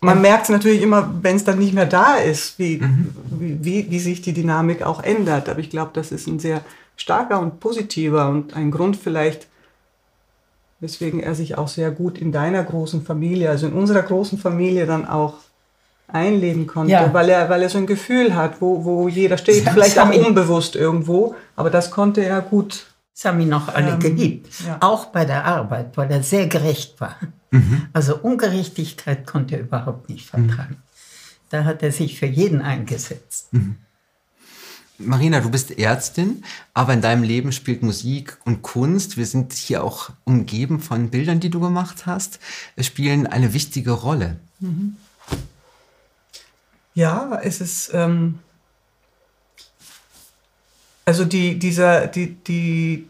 man 0.00 0.20
merkt 0.20 0.44
es 0.44 0.50
natürlich 0.50 0.82
immer, 0.82 1.12
wenn 1.20 1.34
es 1.34 1.42
dann 1.42 1.58
nicht 1.58 1.74
mehr 1.74 1.86
da 1.86 2.14
ist, 2.14 2.60
wie, 2.60 2.76
mhm. 2.76 3.12
wie, 3.28 3.64
wie, 3.64 3.90
wie, 3.90 3.98
sich 3.98 4.22
die 4.22 4.32
Dynamik 4.32 4.82
auch 4.84 5.02
ändert. 5.02 5.48
Aber 5.48 5.58
ich 5.58 5.68
glaube, 5.68 5.90
das 5.94 6.12
ist 6.12 6.28
ein 6.28 6.38
sehr 6.38 6.60
starker 6.96 7.40
und 7.40 7.58
positiver 7.58 8.28
und 8.28 8.54
ein 8.54 8.70
Grund 8.70 8.96
vielleicht, 8.96 9.48
weswegen 10.78 11.18
er 11.18 11.34
sich 11.34 11.58
auch 11.58 11.66
sehr 11.66 11.90
gut 11.90 12.18
in 12.18 12.30
deiner 12.30 12.62
großen 12.62 13.02
Familie, 13.02 13.50
also 13.50 13.66
in 13.66 13.72
unserer 13.72 14.02
großen 14.02 14.38
Familie 14.38 14.86
dann 14.86 15.08
auch 15.08 15.38
einleben 16.06 16.68
konnte, 16.68 16.92
ja. 16.92 17.12
weil, 17.12 17.30
er, 17.30 17.48
weil 17.48 17.62
er 17.62 17.68
so 17.68 17.78
ein 17.78 17.88
Gefühl 17.88 18.36
hat, 18.36 18.60
wo, 18.60 18.84
wo 18.84 19.08
jeder 19.08 19.38
steht, 19.38 19.68
vielleicht 19.68 19.98
auch 19.98 20.14
unbewusst 20.14 20.76
irgendwo, 20.76 21.34
aber 21.56 21.68
das 21.68 21.90
konnte 21.90 22.24
er 22.24 22.42
gut 22.42 22.86
das 23.16 23.24
haben 23.24 23.40
ihn 23.40 23.48
noch 23.48 23.68
alle 23.68 23.92
ähm, 23.92 23.98
geliebt. 23.98 24.52
Ja. 24.66 24.76
Auch 24.80 25.06
bei 25.06 25.24
der 25.24 25.46
Arbeit, 25.46 25.96
weil 25.96 26.10
er 26.10 26.22
sehr 26.22 26.48
gerecht 26.48 27.00
war. 27.00 27.16
Mhm. 27.50 27.86
Also 27.94 28.18
Ungerechtigkeit 28.18 29.26
konnte 29.26 29.56
er 29.56 29.62
überhaupt 29.62 30.10
nicht 30.10 30.28
vertragen. 30.28 30.74
Mhm. 30.74 30.82
Da 31.48 31.64
hat 31.64 31.82
er 31.82 31.92
sich 31.92 32.18
für 32.18 32.26
jeden 32.26 32.60
eingesetzt. 32.60 33.54
Mhm. 33.54 33.76
Marina, 34.98 35.40
du 35.40 35.50
bist 35.50 35.78
Ärztin, 35.78 36.44
aber 36.74 36.92
in 36.92 37.00
deinem 37.00 37.22
Leben 37.22 37.52
spielt 37.52 37.82
Musik 37.82 38.36
und 38.44 38.60
Kunst, 38.60 39.16
wir 39.16 39.26
sind 39.26 39.54
hier 39.54 39.82
auch 39.82 40.10
umgeben 40.24 40.80
von 40.80 41.08
Bildern, 41.08 41.40
die 41.40 41.50
du 41.50 41.60
gemacht 41.60 42.04
hast, 42.04 42.38
spielen 42.78 43.26
eine 43.26 43.54
wichtige 43.54 43.92
Rolle. 43.92 44.36
Mhm. 44.60 44.96
Ja, 46.92 47.40
es 47.42 47.62
ist, 47.62 47.90
ähm, 47.94 48.40
also 51.06 51.24
die, 51.24 51.58
dieser, 51.58 52.08
die, 52.08 52.34
die, 52.34 53.08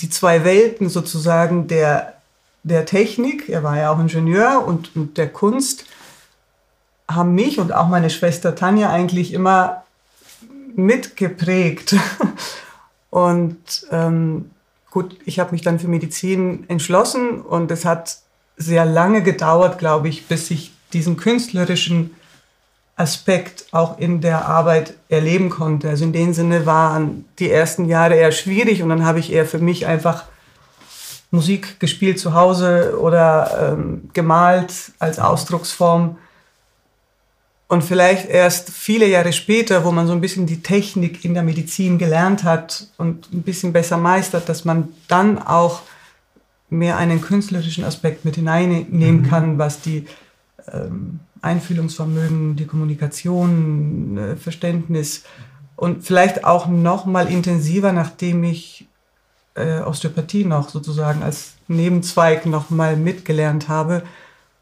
die 0.00 0.10
zwei 0.10 0.44
Welten 0.44 0.88
sozusagen 0.88 1.66
der, 1.66 2.14
der 2.62 2.84
Technik, 2.84 3.48
er 3.48 3.64
war 3.64 3.76
ja 3.76 3.90
auch 3.90 3.98
Ingenieur 3.98 4.64
und, 4.64 4.94
und 4.94 5.18
der 5.18 5.28
Kunst, 5.28 5.86
haben 7.10 7.34
mich 7.34 7.58
und 7.58 7.72
auch 7.72 7.88
meine 7.88 8.10
Schwester 8.10 8.54
Tanja 8.54 8.90
eigentlich 8.90 9.32
immer 9.32 9.84
mitgeprägt. 10.76 11.96
Und 13.10 13.86
ähm, 13.90 14.50
gut, 14.90 15.18
ich 15.26 15.38
habe 15.38 15.52
mich 15.52 15.60
dann 15.60 15.78
für 15.78 15.86
Medizin 15.86 16.64
entschlossen 16.68 17.42
und 17.42 17.70
es 17.70 17.84
hat 17.84 18.16
sehr 18.56 18.86
lange 18.86 19.22
gedauert, 19.22 19.78
glaube 19.78 20.08
ich, 20.08 20.28
bis 20.28 20.50
ich 20.50 20.72
diesen 20.94 21.18
künstlerischen 21.18 22.14
Aspekt 23.02 23.66
auch 23.72 23.98
in 23.98 24.20
der 24.20 24.46
Arbeit 24.46 24.94
erleben 25.08 25.50
konnte. 25.50 25.88
Also 25.88 26.04
in 26.04 26.12
dem 26.12 26.32
Sinne 26.32 26.64
waren 26.64 27.24
die 27.40 27.50
ersten 27.50 27.86
Jahre 27.86 28.14
eher 28.14 28.32
schwierig 28.32 28.82
und 28.82 28.88
dann 28.88 29.04
habe 29.04 29.18
ich 29.18 29.32
eher 29.32 29.44
für 29.44 29.58
mich 29.58 29.86
einfach 29.86 30.24
Musik 31.32 31.80
gespielt 31.80 32.20
zu 32.20 32.34
Hause 32.34 32.98
oder 33.00 33.72
ähm, 33.72 34.10
gemalt 34.12 34.92
als 34.98 35.18
Ausdrucksform. 35.18 36.16
Und 37.66 37.82
vielleicht 37.82 38.28
erst 38.28 38.70
viele 38.70 39.06
Jahre 39.06 39.32
später, 39.32 39.84
wo 39.84 39.92
man 39.92 40.06
so 40.06 40.12
ein 40.12 40.20
bisschen 40.20 40.46
die 40.46 40.62
Technik 40.62 41.24
in 41.24 41.34
der 41.34 41.42
Medizin 41.42 41.98
gelernt 41.98 42.44
hat 42.44 42.86
und 42.98 43.32
ein 43.32 43.42
bisschen 43.42 43.72
besser 43.72 43.96
meistert, 43.96 44.48
dass 44.48 44.64
man 44.64 44.90
dann 45.08 45.38
auch 45.38 45.80
mehr 46.68 46.98
einen 46.98 47.20
künstlerischen 47.20 47.84
Aspekt 47.84 48.24
mit 48.24 48.36
hineinnehmen 48.36 49.22
mhm. 49.22 49.28
kann, 49.28 49.58
was 49.58 49.80
die 49.80 50.06
ähm, 50.70 51.20
Einfühlungsvermögen, 51.42 52.56
die 52.56 52.66
Kommunikation, 52.66 54.16
äh, 54.16 54.36
Verständnis 54.36 55.24
und 55.76 56.04
vielleicht 56.04 56.44
auch 56.44 56.66
noch 56.68 57.04
mal 57.04 57.28
intensiver, 57.28 57.92
nachdem 57.92 58.44
ich 58.44 58.86
äh, 59.54 59.80
Osteopathie 59.80 60.44
noch 60.44 60.68
sozusagen 60.68 61.22
als 61.22 61.54
Nebenzweig 61.68 62.46
noch 62.46 62.70
mal 62.70 62.96
mitgelernt 62.96 63.68
habe, 63.68 64.02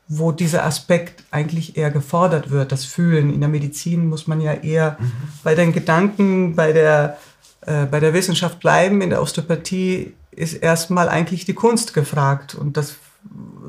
wo 0.09 0.33
dieser 0.33 0.65
Aspekt 0.65 1.23
eigentlich 1.31 1.77
eher 1.77 1.91
gefordert 1.91 2.51
wird, 2.51 2.73
das 2.73 2.85
Fühlen. 2.85 3.33
In 3.33 3.41
der 3.41 3.49
Medizin 3.49 4.09
muss 4.09 4.27
man 4.27 4.41
ja 4.41 4.55
eher 4.55 4.97
mhm. 4.99 5.13
bei 5.45 5.55
den 5.55 5.73
Gedanken, 5.73 6.57
bei 6.57 6.73
der, 6.73 7.19
äh, 7.61 7.87
bei 7.87 8.01
der 8.01 8.15
Wissenschaft 8.15 8.59
bleiben. 8.59 9.03
In 9.03 9.11
der 9.11 9.23
Osteopathie 9.23 10.15
ist 10.31 10.55
erstmal 10.55 11.09
eigentlich 11.09 11.45
die 11.45 11.55
Kunst 11.55 11.95
gefragt 11.95 12.55
und 12.55 12.77
das 12.77 12.97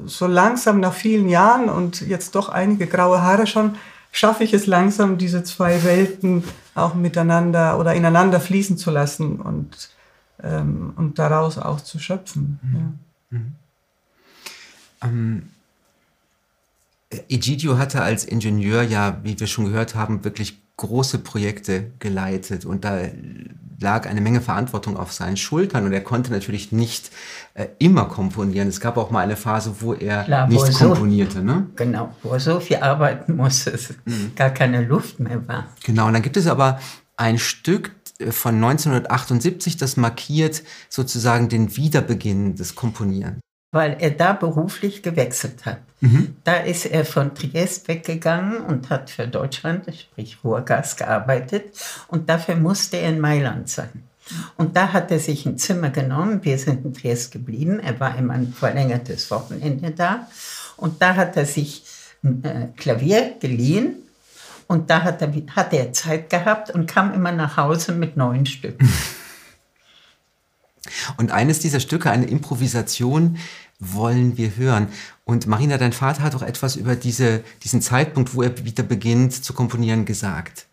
so 0.06 0.28
langsam 0.28 0.80
nach 0.80 0.94
vielen 0.94 1.30
Jahren 1.30 1.70
und 1.70 2.02
jetzt 2.02 2.36
doch 2.36 2.50
einige 2.50 2.88
graue 2.88 3.22
Haare 3.22 3.48
schon, 3.48 3.76
schaffe 4.12 4.44
ich 4.44 4.54
es 4.54 4.68
langsam, 4.68 5.18
diese 5.18 5.44
zwei 5.44 5.84
Welten 5.84 6.44
auch 6.76 6.94
miteinander 6.94 7.80
oder 7.80 7.94
ineinander 7.96 8.40
fließen 8.40 8.78
zu 8.78 8.92
lassen 8.92 9.40
und, 9.40 9.90
ähm, 10.44 10.94
und 10.96 11.20
daraus 11.20 11.58
auch 11.58 11.82
zu 11.82 12.00
schöpfen. 12.00 12.60
Mhm. 12.62 12.76
Ja. 12.76 13.38
Mhm. 13.38 13.56
Ähm, 15.04 15.50
Egidio 17.30 17.78
hatte 17.78 18.02
als 18.02 18.24
Ingenieur 18.24 18.84
ja, 18.84 19.20
wie 19.24 19.40
wir 19.40 19.48
schon 19.48 19.66
gehört 19.66 19.96
haben, 19.96 20.24
wirklich 20.24 20.58
große 20.78 21.20
Projekte 21.20 21.92
geleitet 22.00 22.66
und 22.66 22.86
da 22.86 23.02
lag 23.82 24.08
eine 24.08 24.22
Menge 24.22 24.42
Verantwortung 24.42 24.98
auf 24.98 25.12
seinen 25.12 25.38
Schultern 25.38 25.86
und 25.86 25.94
er 25.94 26.02
konnte 26.02 26.32
natürlich 26.32 26.72
nicht 26.72 27.12
äh, 27.54 27.68
immer 27.80 28.06
komponieren. 28.06 28.68
Es 28.68 28.80
gab 28.80 28.98
auch 28.98 29.12
mal 29.12 29.22
eine 29.22 29.36
Phase, 29.36 29.76
wo 29.80 29.94
er 29.94 30.24
Klar, 30.24 30.48
nicht 30.48 30.82
wo 30.82 30.86
komponierte. 30.88 31.40
So, 31.40 31.44
ne? 31.44 31.68
Genau, 31.76 32.16
wo 32.24 32.32
er 32.32 32.40
so 32.40 32.60
viel 32.60 32.78
arbeiten 32.78 33.36
musste, 33.36 33.72
dass 33.72 33.90
mhm. 34.06 34.34
gar 34.36 34.52
keine 34.52 34.82
Luft 34.84 35.20
mehr 35.20 35.48
war. 35.48 35.68
Genau, 35.84 36.08
und 36.08 36.14
dann 36.14 36.22
gibt 36.22 36.38
es 36.38 36.48
aber 36.48 36.80
ein 37.18 37.38
Stück 37.38 37.92
äh, 38.20 38.32
von 38.32 38.56
1978, 38.56 39.78
das 39.78 39.98
markiert 39.98 40.64
sozusagen 40.90 41.50
den 41.50 41.76
Wiederbeginn 41.76 42.56
des 42.56 42.76
Komponierens 42.76 43.42
weil 43.72 43.96
er 44.00 44.12
da 44.12 44.34
beruflich 44.34 45.02
gewechselt 45.02 45.66
hat. 45.66 45.80
Mhm. 46.02 46.31
Da 46.44 46.58
ist 46.58 46.86
er 46.86 47.06
von 47.06 47.36
Triest 47.36 47.88
weggegangen 47.88 48.62
und 48.62 48.90
hat 48.90 49.10
für 49.10 49.28
Deutschland, 49.28 49.86
sprich 49.96 50.40
Ruhrgas, 50.44 50.96
gearbeitet 50.96 51.74
und 52.08 52.30
dafür 52.30 52.56
musste 52.56 52.98
er 52.98 53.10
in 53.10 53.20
Mailand 53.20 53.70
sein. 53.70 54.04
Und 54.56 54.76
da 54.76 54.94
hat 54.94 55.12
er 55.12 55.20
sich 55.20 55.46
ein 55.46 55.58
Zimmer 55.58 55.90
genommen. 55.90 56.44
Wir 56.44 56.58
sind 56.58 56.86
in 56.86 56.94
Triest 56.94 57.32
geblieben. 57.32 57.80
Er 57.80 58.00
war 58.00 58.18
immer 58.18 58.34
ein 58.34 58.54
verlängertes 58.54 59.30
Wochenende 59.30 59.92
da. 59.92 60.28
Und 60.78 61.02
da 61.02 61.16
hat 61.16 61.36
er 61.38 61.46
sich 61.46 61.84
ein 62.24 62.44
äh, 62.44 62.68
Klavier 62.78 63.36
geliehen. 63.40 63.96
Und 64.68 64.90
da 64.90 65.04
hat 65.04 65.22
er, 65.22 65.34
hat 65.56 65.74
er 65.74 65.92
Zeit 65.92 66.30
gehabt 66.30 66.70
und 66.70 66.88
kam 66.88 67.14
immer 67.14 67.32
nach 67.34 67.58
Hause 67.58 67.92
mit 67.92 68.16
neuen 68.16 68.46
Stücken. 68.46 68.90
Und 71.18 71.32
eines 71.32 71.60
dieser 71.60 71.80
Stücke, 71.80 72.10
eine 72.10 72.26
Improvisation, 72.26 73.38
wollen 73.82 74.38
wir 74.38 74.56
hören. 74.56 74.88
Und 75.26 75.48
Marina, 75.48 75.78
dein 75.78 75.92
Vater 75.92 76.24
hat 76.24 76.36
auch 76.36 76.44
etwas 76.44 76.76
über 76.76 76.96
diese, 76.96 77.44
diesen 77.64 77.82
Zeitpunkt, 77.82 78.36
wo 78.36 78.44
er 78.44 78.64
wieder 78.64 78.84
beginnt 78.84 79.44
zu 79.44 79.54
komponieren, 79.54 80.06
gesagt. 80.06 80.68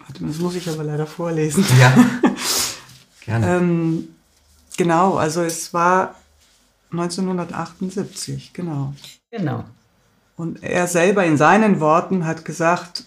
Warte, 0.00 0.24
das 0.24 0.38
muss 0.38 0.54
ich 0.56 0.68
aber 0.68 0.82
leider 0.82 1.06
vorlesen. 1.06 1.64
Ja, 1.78 1.94
gerne. 3.24 3.56
ähm, 3.56 4.08
genau, 4.76 5.16
also 5.16 5.42
es 5.42 5.74
war 5.74 6.14
1978, 6.92 8.52
genau. 8.54 8.94
Genau. 9.30 9.64
Und 10.36 10.62
er 10.62 10.86
selber 10.86 11.24
in 11.24 11.36
seinen 11.36 11.80
Worten 11.80 12.24
hat 12.26 12.44
gesagt, 12.44 13.04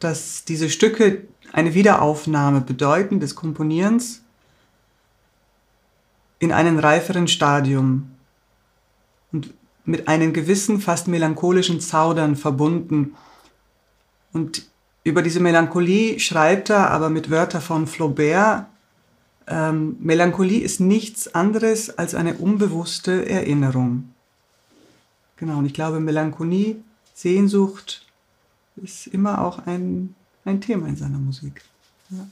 dass 0.00 0.44
diese 0.44 0.70
Stücke 0.70 1.22
eine 1.52 1.74
Wiederaufnahme 1.74 2.60
bedeuten 2.60 3.20
des 3.20 3.34
Komponierens 3.34 4.22
in 6.38 6.52
einem 6.52 6.78
reiferen 6.78 7.28
Stadium 7.28 8.10
und 9.32 9.52
mit 9.84 10.08
einem 10.08 10.32
gewissen, 10.32 10.80
fast 10.80 11.08
melancholischen 11.08 11.80
Zaudern 11.80 12.36
verbunden. 12.36 13.14
Und 14.32 14.66
über 15.04 15.22
diese 15.22 15.40
Melancholie 15.40 16.18
schreibt 16.18 16.70
er 16.70 16.90
aber 16.90 17.08
mit 17.10 17.30
Wörtern 17.30 17.62
von 17.62 17.86
Flaubert, 17.86 18.66
ähm, 19.48 19.96
Melancholie 20.00 20.60
ist 20.60 20.80
nichts 20.80 21.32
anderes 21.34 21.96
als 21.96 22.14
eine 22.14 22.34
unbewusste 22.34 23.28
Erinnerung. 23.28 24.12
Genau, 25.36 25.58
und 25.58 25.66
ich 25.66 25.74
glaube, 25.74 26.00
Melancholie, 26.00 26.76
Sehnsucht 27.14 28.04
ist 28.76 29.06
immer 29.06 29.42
auch 29.42 29.66
ein, 29.66 30.14
ein 30.44 30.60
Thema 30.60 30.88
in 30.88 30.96
seiner 30.96 31.18
Musik. 31.18 31.62
Ja. 32.10 32.26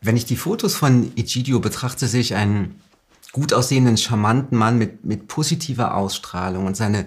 Wenn 0.00 0.16
ich 0.16 0.24
die 0.24 0.36
Fotos 0.36 0.74
von 0.74 1.12
Egidio 1.16 1.60
betrachte, 1.60 2.06
sehe 2.06 2.20
ich 2.20 2.34
einen 2.34 2.80
gut 3.32 3.52
aussehenden, 3.52 3.96
charmanten 3.96 4.56
Mann 4.56 4.78
mit, 4.78 5.04
mit 5.04 5.28
positiver 5.28 5.94
Ausstrahlung 5.94 6.66
und 6.66 6.76
seine 6.76 7.06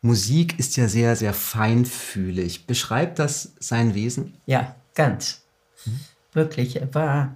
Musik 0.00 0.58
ist 0.58 0.76
ja 0.76 0.88
sehr, 0.88 1.16
sehr 1.16 1.34
feinfühlig. 1.34 2.66
Beschreibt 2.66 3.18
das 3.18 3.52
sein 3.58 3.94
Wesen? 3.94 4.34
Ja, 4.46 4.76
ganz. 4.94 5.42
Hm. 5.84 6.00
Wirklich, 6.32 6.76
er 6.76 6.94
war. 6.94 7.34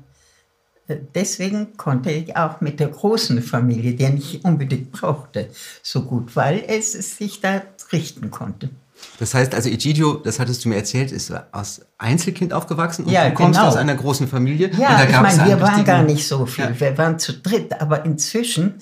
Äh, 0.87 0.99
deswegen 1.15 1.77
konnte 1.77 2.13
ich 2.13 2.37
auch 2.37 2.61
mit 2.61 2.79
der 2.79 2.89
großen 2.89 3.43
Familie, 3.43 3.95
die 3.95 4.05
er 4.05 4.11
nicht 4.11 4.45
unbedingt 4.45 4.93
brauchte, 4.93 5.51
so 5.83 6.05
gut, 6.05 6.37
weil 6.37 6.63
es 6.67 6.93
sich 6.93 7.41
da 7.41 7.63
richten 7.93 8.31
konnte. 8.31 8.71
Das 9.19 9.35
heißt 9.35 9.55
also, 9.55 9.69
Egidio, 9.69 10.15
das 10.15 10.41
hattest 10.41 10.65
du 10.65 10.69
mir 10.69 10.77
erzählt, 10.77 11.13
ist 11.13 11.33
als 11.53 11.83
Einzelkind 11.99 12.53
aufgewachsen 12.53 13.05
und 13.05 13.13
ja, 13.13 13.29
du 13.29 13.35
kommst 13.35 13.59
genau. 13.59 13.69
aus 13.69 13.77
einer 13.77 13.95
großen 13.95 14.27
Familie. 14.29 14.71
Ja, 14.77 15.05
ich 15.05 15.21
meine, 15.21 15.47
wir 15.47 15.61
waren 15.61 15.85
gar 15.85 16.03
nicht 16.03 16.27
so 16.27 16.47
viel. 16.47 16.65
Ja. 16.65 16.81
Wir 16.81 16.99
waren 16.99 17.19
zu 17.19 17.35
dritt, 17.35 17.81
aber 17.81 18.05
inzwischen, 18.05 18.75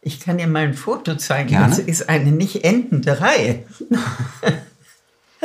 ich 0.00 0.20
kann 0.20 0.38
dir 0.38 0.46
mal 0.46 0.64
ein 0.64 0.74
Foto 0.74 1.16
zeigen, 1.16 1.50
Gerne. 1.50 1.68
das 1.68 1.78
ist 1.78 2.08
eine 2.08 2.32
nicht 2.32 2.64
endende 2.64 3.20
Reihe. 3.20 3.64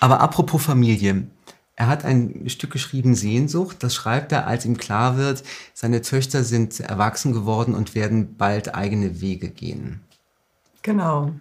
aber 0.00 0.20
apropos 0.20 0.62
Familie, 0.62 1.26
er 1.76 1.88
hat 1.88 2.04
ein 2.04 2.48
Stück 2.48 2.70
geschrieben, 2.70 3.14
Sehnsucht. 3.14 3.82
Das 3.82 3.94
schreibt 3.94 4.32
er, 4.32 4.46
als 4.46 4.64
ihm 4.64 4.78
klar 4.78 5.18
wird, 5.18 5.42
seine 5.74 6.00
Töchter 6.00 6.42
sind 6.42 6.80
erwachsen 6.80 7.32
geworden 7.32 7.74
und 7.74 7.94
werden 7.94 8.36
bald 8.36 8.74
eigene 8.74 9.20
Wege 9.20 9.50
gehen. 9.50 10.00
Genau. 10.82 11.32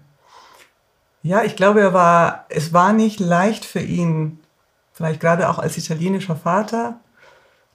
Ja, 1.25 1.43
ich 1.43 1.55
glaube, 1.55 1.81
er 1.81 1.91
war, 1.91 2.45
es 2.49 2.71
war 2.71 2.93
nicht 2.93 3.19
leicht 3.19 3.65
für 3.65 3.79
ihn, 3.79 4.37
vielleicht 4.93 5.19
gerade 5.19 5.49
auch 5.49 5.57
als 5.57 5.75
italienischer 5.75 6.35
Vater, 6.35 6.99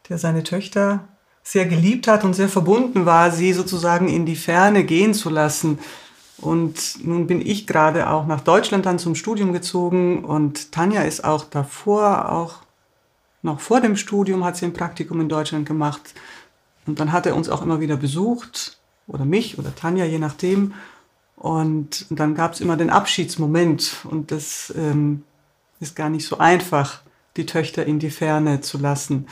der 0.09 0.19
seine 0.19 0.45
Töchter 0.45 1.01
sehr 1.43 1.67
geliebt 1.67 2.07
hat 2.07 2.23
und 2.23 2.35
sehr 2.35 2.49
verbunden 2.49 3.07
war, 3.07 3.33
sie 3.33 3.53
sozusagen 3.53 4.07
in 4.07 4.25
die 4.25 4.37
Ferne 4.37 4.85
gehen 4.85 5.15
zu 5.15 5.31
lassen. 5.31 5.81
Und 6.39 7.05
nun 7.05 7.27
bin 7.27 7.45
ich 7.45 7.67
gerade 7.67 8.09
auch 8.09 8.25
nach 8.25 8.41
Deutschland 8.41 8.87
dann 8.87 9.01
zum 9.01 9.17
Studium 9.17 9.53
gezogen 9.53 10.25
und 10.25 10.71
Tanja 10.71 11.03
ist 11.03 11.25
auch 11.25 11.43
davor, 11.43 12.31
auch 12.31 12.59
noch 13.43 13.59
vor 13.59 13.81
dem 13.81 13.97
Studium 13.97 14.45
hat 14.45 14.59
sie 14.59 14.67
ein 14.67 14.75
Praktikum 14.75 15.21
in 15.21 15.29
Deutschland 15.29 15.67
gemacht. 15.67 16.15
Und 16.87 17.01
dann 17.01 17.11
hat 17.11 17.27
er 17.27 17.35
uns 17.35 17.49
auch 17.49 17.63
immer 17.63 17.81
wieder 17.81 17.97
besucht, 17.97 18.79
oder 19.09 19.25
mich 19.25 19.59
oder 19.59 19.75
Tanja, 19.75 20.05
je 20.05 20.21
nachdem. 20.21 20.73
Und, 21.41 22.05
dann 22.11 22.35
gab 22.35 22.53
es 22.53 22.61
immer 22.61 22.77
den 22.77 22.91
Abschiedsmoment. 22.91 24.05
Und 24.05 24.31
das 24.31 24.75
ähm, 24.77 25.23
ist 25.81 25.97
gar 25.97 26.11
nicht 26.11 26.27
so 26.27 26.37
einfach, 26.37 27.01
die 27.39 27.47
Töchter 27.47 27.87
in 27.87 27.99
die 27.99 28.11
Ferne 28.11 28.61
zu 28.61 28.77
lassen. 28.77 29.27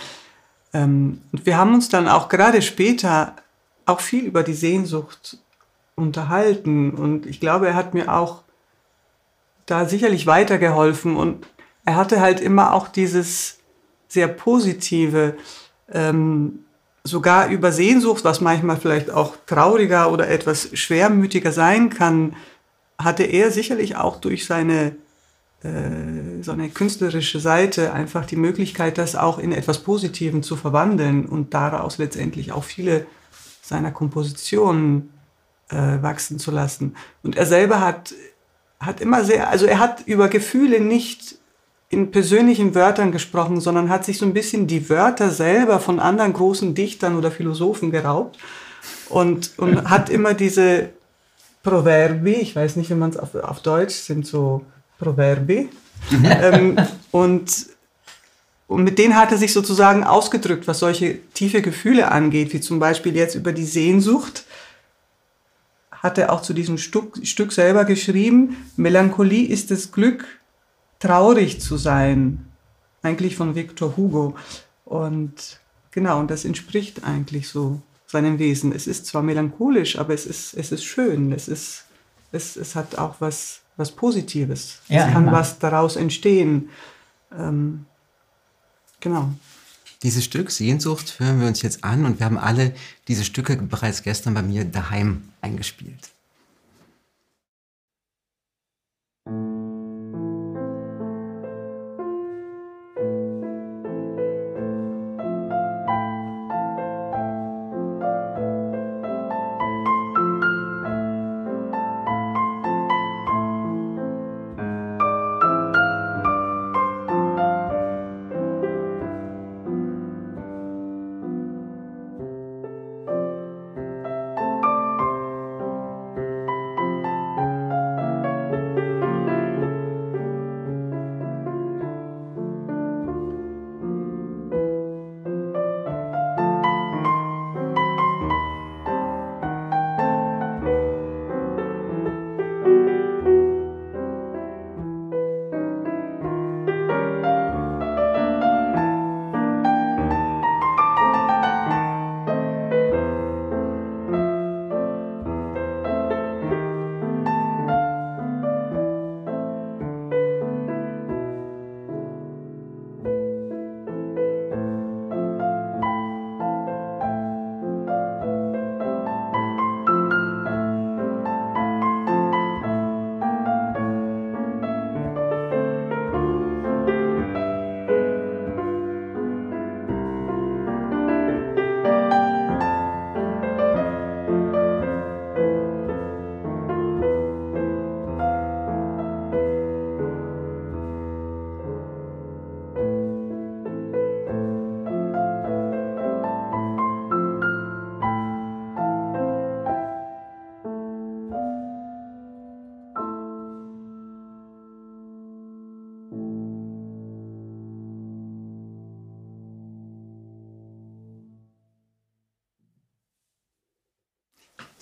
Ähm, 0.72 1.20
und 1.32 1.44
wir 1.44 1.58
haben 1.58 1.74
uns 1.74 1.90
dann 1.90 2.08
auch 2.08 2.30
gerade 2.30 2.62
später 2.62 3.36
auch 3.84 4.00
viel 4.00 4.24
über 4.24 4.42
die 4.42 4.54
Sehnsucht 4.54 5.36
unterhalten. 5.96 6.92
Und 6.92 7.26
ich 7.26 7.40
glaube, 7.40 7.68
er 7.68 7.74
hat 7.74 7.92
mir 7.92 8.10
auch 8.14 8.42
da 9.66 9.84
sicherlich 9.84 10.26
weitergeholfen. 10.26 11.14
Und 11.14 11.46
er 11.84 11.96
hatte 11.96 12.22
halt 12.22 12.40
immer 12.40 12.72
auch 12.72 12.88
dieses 12.88 13.58
sehr 14.08 14.28
positive, 14.28 15.36
ähm, 15.92 16.64
sogar 17.08 17.48
über 17.48 17.72
Sehnsucht, 17.72 18.24
was 18.24 18.40
manchmal 18.40 18.76
vielleicht 18.76 19.10
auch 19.10 19.34
trauriger 19.46 20.12
oder 20.12 20.28
etwas 20.28 20.70
schwermütiger 20.72 21.52
sein 21.52 21.90
kann, 21.90 22.36
hatte 22.98 23.24
er 23.24 23.50
sicherlich 23.50 23.96
auch 23.96 24.20
durch 24.20 24.46
seine 24.46 24.96
äh, 25.62 26.42
so 26.42 26.54
künstlerische 26.72 27.40
Seite 27.40 27.92
einfach 27.92 28.26
die 28.26 28.36
Möglichkeit, 28.36 28.98
das 28.98 29.16
auch 29.16 29.38
in 29.38 29.52
etwas 29.52 29.80
Positiven 29.80 30.42
zu 30.42 30.56
verwandeln 30.56 31.26
und 31.26 31.54
daraus 31.54 31.98
letztendlich 31.98 32.52
auch 32.52 32.64
viele 32.64 33.06
seiner 33.62 33.90
Kompositionen 33.90 35.10
äh, 35.68 36.02
wachsen 36.02 36.38
zu 36.38 36.50
lassen. 36.50 36.96
Und 37.22 37.36
er 37.36 37.46
selber 37.46 37.80
hat, 37.80 38.14
hat 38.80 39.00
immer 39.00 39.24
sehr, 39.24 39.50
also 39.50 39.66
er 39.66 39.78
hat 39.78 40.06
über 40.06 40.28
Gefühle 40.28 40.80
nicht 40.80 41.37
in 41.90 42.10
persönlichen 42.10 42.74
Wörtern 42.74 43.12
gesprochen, 43.12 43.60
sondern 43.60 43.88
hat 43.88 44.04
sich 44.04 44.18
so 44.18 44.26
ein 44.26 44.34
bisschen 44.34 44.66
die 44.66 44.90
Wörter 44.90 45.30
selber 45.30 45.80
von 45.80 46.00
anderen 46.00 46.34
großen 46.34 46.74
Dichtern 46.74 47.16
oder 47.16 47.30
Philosophen 47.30 47.90
geraubt 47.90 48.38
und, 49.08 49.52
und 49.58 49.84
hat 49.90 50.10
immer 50.10 50.34
diese 50.34 50.90
Proverbi, 51.62 52.32
ich 52.32 52.54
weiß 52.54 52.76
nicht, 52.76 52.90
wie 52.90 52.94
man 52.94 53.10
es 53.10 53.16
auf, 53.16 53.34
auf 53.34 53.60
Deutsch 53.60 53.94
sind, 53.94 54.26
so 54.26 54.64
Proverbi. 54.98 55.70
ähm, 56.24 56.76
und, 57.10 57.66
und 58.66 58.84
mit 58.84 58.98
denen 58.98 59.16
hat 59.16 59.32
er 59.32 59.38
sich 59.38 59.52
sozusagen 59.52 60.04
ausgedrückt, 60.04 60.68
was 60.68 60.78
solche 60.78 61.18
tiefe 61.32 61.62
Gefühle 61.62 62.10
angeht, 62.10 62.52
wie 62.52 62.60
zum 62.60 62.78
Beispiel 62.78 63.16
jetzt 63.16 63.34
über 63.34 63.52
die 63.52 63.64
Sehnsucht. 63.64 64.44
Hat 65.90 66.16
er 66.18 66.32
auch 66.32 66.42
zu 66.42 66.52
diesem 66.52 66.78
Stück, 66.78 67.26
Stück 67.26 67.50
selber 67.52 67.84
geschrieben, 67.84 68.56
Melancholie 68.76 69.48
ist 69.48 69.70
das 69.70 69.90
Glück, 69.90 70.37
traurig 70.98 71.60
zu 71.60 71.76
sein. 71.76 72.46
Eigentlich 73.02 73.36
von 73.36 73.54
Victor 73.54 73.96
Hugo. 73.96 74.34
Und 74.84 75.60
genau, 75.90 76.18
und 76.20 76.30
das 76.30 76.44
entspricht 76.44 77.04
eigentlich 77.04 77.48
so 77.48 77.80
seinem 78.06 78.38
Wesen. 78.38 78.72
Es 78.72 78.86
ist 78.86 79.06
zwar 79.06 79.22
melancholisch, 79.22 79.98
aber 79.98 80.14
es 80.14 80.26
ist, 80.26 80.54
es 80.54 80.72
ist 80.72 80.84
schön. 80.84 81.32
Es, 81.32 81.46
ist, 81.46 81.84
es, 82.32 82.56
es 82.56 82.74
hat 82.74 82.96
auch 82.96 83.16
was, 83.20 83.60
was 83.76 83.92
Positives. 83.92 84.80
Ja, 84.88 85.06
es 85.06 85.12
kann 85.12 85.24
immer. 85.24 85.32
was 85.32 85.58
daraus 85.58 85.96
entstehen. 85.96 86.70
Ähm, 87.36 87.86
genau. 89.00 89.32
Dieses 90.02 90.24
Stück 90.24 90.50
Sehnsucht 90.50 91.18
hören 91.18 91.40
wir 91.40 91.48
uns 91.48 91.62
jetzt 91.62 91.84
an 91.84 92.04
und 92.04 92.18
wir 92.18 92.26
haben 92.26 92.38
alle 92.38 92.74
diese 93.08 93.24
Stücke 93.24 93.56
bereits 93.56 94.02
gestern 94.02 94.32
bei 94.32 94.42
mir 94.42 94.64
daheim 94.64 95.28
eingespielt. 95.40 96.10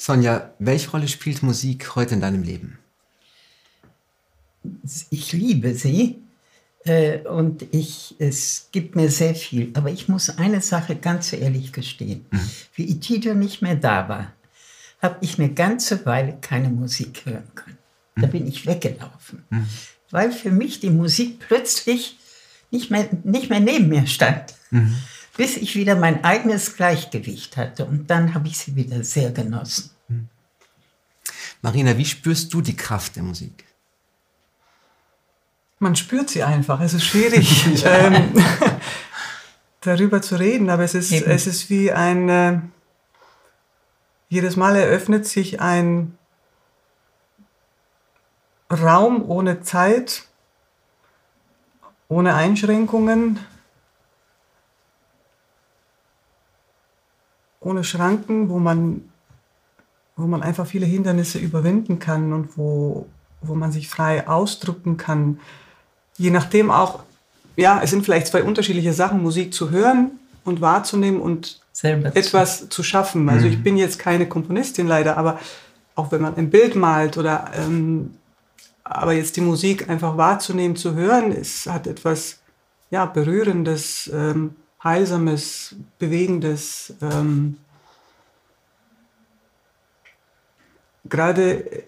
Sonja, 0.06 0.52
welche 0.60 0.92
Rolle 0.92 1.08
spielt 1.08 1.42
Musik 1.42 1.96
heute 1.96 2.14
in 2.14 2.20
deinem 2.20 2.44
Leben? 2.44 2.78
Ich 5.10 5.32
liebe 5.32 5.74
sie 5.74 6.22
äh, 6.84 7.18
und 7.26 7.66
ich, 7.72 8.14
es 8.20 8.68
gibt 8.70 8.94
mir 8.94 9.10
sehr 9.10 9.34
viel. 9.34 9.72
Aber 9.74 9.90
ich 9.90 10.06
muss 10.06 10.38
eine 10.38 10.60
Sache 10.60 10.94
ganz 10.94 11.32
ehrlich 11.32 11.72
gestehen. 11.72 12.24
Mhm. 12.30 12.50
Wie 12.76 12.84
Itidio 12.84 13.34
nicht 13.34 13.62
mehr 13.62 13.74
da 13.74 14.08
war, 14.08 14.32
habe 15.02 15.16
ich 15.22 15.40
eine 15.40 15.52
ganze 15.52 16.06
Weile 16.06 16.38
keine 16.40 16.68
Musik 16.68 17.22
hören 17.26 17.50
können. 17.56 17.78
Da 18.14 18.28
mhm. 18.28 18.30
bin 18.30 18.46
ich 18.46 18.64
weggelaufen, 18.64 19.42
mhm. 19.50 19.66
weil 20.12 20.30
für 20.30 20.52
mich 20.52 20.78
die 20.78 20.90
Musik 20.90 21.40
plötzlich 21.40 22.16
nicht 22.70 22.92
mehr, 22.92 23.08
nicht 23.24 23.50
mehr 23.50 23.58
neben 23.58 23.88
mir 23.88 24.06
stand. 24.06 24.54
Bis 25.36 25.56
ich 25.56 25.76
wieder 25.76 25.96
mein 25.96 26.24
eigenes 26.24 26.76
Gleichgewicht 26.76 27.56
hatte. 27.56 27.84
Und 27.84 28.08
dann 28.10 28.34
habe 28.34 28.48
ich 28.48 28.58
sie 28.58 28.74
wieder 28.74 29.04
sehr 29.04 29.30
genossen. 29.30 29.90
Marina, 31.62 31.96
wie 31.98 32.04
spürst 32.04 32.52
du 32.54 32.60
die 32.60 32.76
Kraft 32.76 33.16
der 33.16 33.22
Musik? 33.22 33.64
Man 35.78 35.96
spürt 35.96 36.30
sie 36.30 36.42
einfach. 36.42 36.80
Es 36.80 36.94
ist 36.94 37.04
schwierig, 37.04 37.66
ähm, 37.84 38.32
darüber 39.80 40.22
zu 40.22 40.36
reden, 40.36 40.70
aber 40.70 40.84
es 40.84 40.94
ist, 40.94 41.12
es 41.12 41.46
ist 41.46 41.70
wie 41.70 41.92
ein. 41.92 42.28
Äh, 42.28 42.60
jedes 44.28 44.56
Mal 44.56 44.74
eröffnet 44.74 45.26
sich 45.26 45.60
ein 45.60 46.18
Raum 48.70 49.28
ohne 49.28 49.62
Zeit, 49.62 50.24
ohne 52.08 52.34
Einschränkungen, 52.34 53.38
ohne 57.66 57.84
Schranken, 57.84 58.48
wo 58.48 58.58
man 58.58 59.02
wo 60.16 60.26
man 60.26 60.42
einfach 60.42 60.66
viele 60.66 60.86
Hindernisse 60.86 61.38
überwinden 61.38 61.98
kann 61.98 62.32
und 62.32 62.56
wo, 62.56 63.06
wo 63.42 63.54
man 63.54 63.70
sich 63.70 63.88
frei 63.88 64.26
ausdrücken 64.26 64.96
kann. 64.96 65.40
Je 66.16 66.30
nachdem 66.30 66.70
auch, 66.70 67.00
ja, 67.54 67.80
es 67.82 67.90
sind 67.90 68.04
vielleicht 68.04 68.28
zwei 68.28 68.42
unterschiedliche 68.42 68.94
Sachen, 68.94 69.22
Musik 69.22 69.52
zu 69.52 69.70
hören 69.70 70.12
und 70.44 70.60
wahrzunehmen 70.62 71.20
und 71.20 71.60
Selber 71.72 72.16
etwas 72.16 72.60
zu, 72.60 72.68
zu 72.70 72.82
schaffen. 72.82 73.28
Also 73.28 73.46
mhm. 73.46 73.52
ich 73.52 73.62
bin 73.62 73.76
jetzt 73.76 73.98
keine 73.98 74.26
Komponistin 74.26 74.86
leider, 74.86 75.18
aber 75.18 75.38
auch 75.94 76.10
wenn 76.12 76.22
man 76.22 76.34
ein 76.36 76.48
Bild 76.48 76.74
malt 76.74 77.18
oder 77.18 77.50
ähm, 77.54 78.14
aber 78.84 79.12
jetzt 79.12 79.36
die 79.36 79.42
Musik 79.42 79.90
einfach 79.90 80.16
wahrzunehmen, 80.16 80.76
zu 80.76 80.94
hören, 80.94 81.32
es 81.32 81.66
hat 81.66 81.86
etwas 81.86 82.38
ja, 82.90 83.04
Berührendes, 83.04 84.10
ähm, 84.14 84.54
Heilsames, 84.86 85.74
Bewegendes. 85.98 86.94
Ähm, 87.02 87.58
gerade 91.04 91.84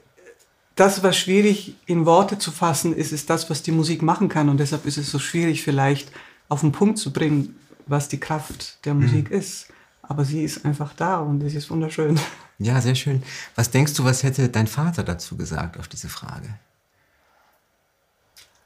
das, 0.75 1.03
was 1.03 1.17
schwierig 1.17 1.77
in 1.87 2.07
Worte 2.07 2.39
zu 2.39 2.51
fassen 2.51 2.95
ist, 2.95 3.13
ist 3.13 3.31
das, 3.31 3.49
was 3.51 3.63
die 3.63 3.73
Musik 3.73 4.03
machen 4.03 4.29
kann. 4.29 4.49
Und 4.49 4.59
deshalb 4.59 4.85
ist 4.85 4.99
es 4.99 5.11
so 5.11 5.19
schwierig, 5.19 5.63
vielleicht 5.63 6.13
auf 6.49 6.61
den 6.61 6.73
Punkt 6.73 6.99
zu 6.99 7.13
bringen, 7.13 7.57
was 7.87 8.09
die 8.09 8.21
Kraft 8.21 8.85
der 8.85 8.95
mhm. 8.95 9.03
Musik 9.03 9.31
mhm. 9.31 9.37
ist. 9.37 9.69
Aber 10.03 10.25
sie 10.25 10.43
ist 10.43 10.65
einfach 10.65 10.93
da 10.95 11.19
und 11.19 11.49
sie 11.49 11.57
ist 11.57 11.71
wunderschön. 11.71 12.19
Ja, 12.61 12.81
sehr 12.81 12.97
schön. 12.97 13.23
Was 13.55 13.71
denkst 13.71 13.95
du, 13.95 14.03
was 14.03 14.25
hätte 14.25 14.49
dein 14.49 14.67
Vater 14.67 15.05
dazu 15.05 15.37
gesagt 15.37 15.79
auf 15.79 15.87
diese 15.87 16.09
Frage? 16.09 16.59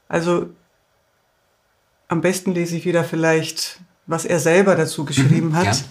Also 0.07 0.49
am 2.07 2.21
besten 2.21 2.53
lese 2.53 2.75
ich 2.75 2.85
wieder 2.85 3.03
vielleicht, 3.03 3.81
was 4.05 4.25
er 4.25 4.39
selber 4.39 4.75
dazu 4.75 5.05
geschrieben 5.05 5.49
mhm, 5.49 5.55
hat. 5.55 5.83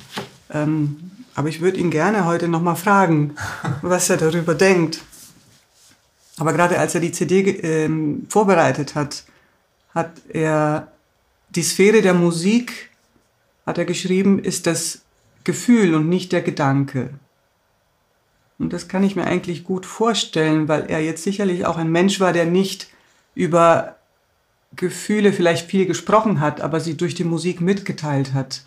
Ja. 0.53 0.63
Ähm, 0.63 1.11
aber 1.35 1.49
ich 1.49 1.61
würde 1.61 1.79
ihn 1.79 1.91
gerne 1.91 2.27
heute 2.27 2.49
nochmal 2.49 2.77
fragen, 2.77 3.35
was 3.83 4.11
er 4.11 4.17
darüber 4.17 4.55
denkt. 4.55 5.01
Aber 6.39 6.53
gerade 6.53 6.79
als 6.79 6.95
er 6.95 7.01
die 7.01 7.13
CD 7.13 7.41
äh, 7.41 7.91
vorbereitet 8.29 8.95
hat, 8.95 9.25
hat 9.95 10.11
er 10.29 10.89
die 11.51 11.63
Sphäre 11.63 12.03
der 12.03 12.15
Musik, 12.15 12.91
hat 13.67 13.79
er 13.79 13.85
geschrieben, 13.85 14.39
ist 14.39 14.67
das 14.67 15.03
Gefühl 15.45 15.95
und 15.95 16.09
nicht 16.09 16.33
der 16.33 16.43
Gedanke. 16.43 17.11
Und 18.59 18.73
das 18.73 18.89
kann 18.89 19.05
ich 19.05 19.17
mir 19.17 19.25
eigentlich 19.25 19.65
gut 19.65 19.87
vorstellen, 19.87 20.69
weil 20.69 20.87
er 20.87 21.01
jetzt 21.01 21.23
sicherlich 21.23 21.67
auch 21.67 21.77
ein 21.77 21.91
Mensch 21.91 22.21
war, 22.21 22.33
der 22.33 22.47
nicht 22.47 22.89
über 23.35 23.97
Gefühle 24.77 25.33
vielleicht 25.33 25.69
viel 25.71 25.87
gesprochen 25.87 26.41
hat, 26.41 26.61
aber 26.61 26.81
sie 26.81 26.97
durch 26.97 27.15
die 27.15 27.25
Musik 27.25 27.61
mitgeteilt 27.61 28.33
hat. 28.33 28.65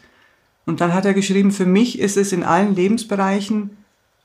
Und 0.65 0.81
dann 0.81 0.93
hat 0.93 1.05
er 1.05 1.13
geschrieben, 1.13 1.51
für 1.51 1.65
mich 1.65 1.99
ist 1.99 2.17
es 2.17 2.31
in 2.31 2.43
allen 2.43 2.75
Lebensbereichen 2.75 3.77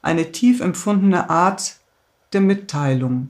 eine 0.03 0.33
tief 0.33 0.61
empfundene 0.61 1.29
Art 1.29 1.77
der 2.33 2.41
Mitteilung. 2.41 3.29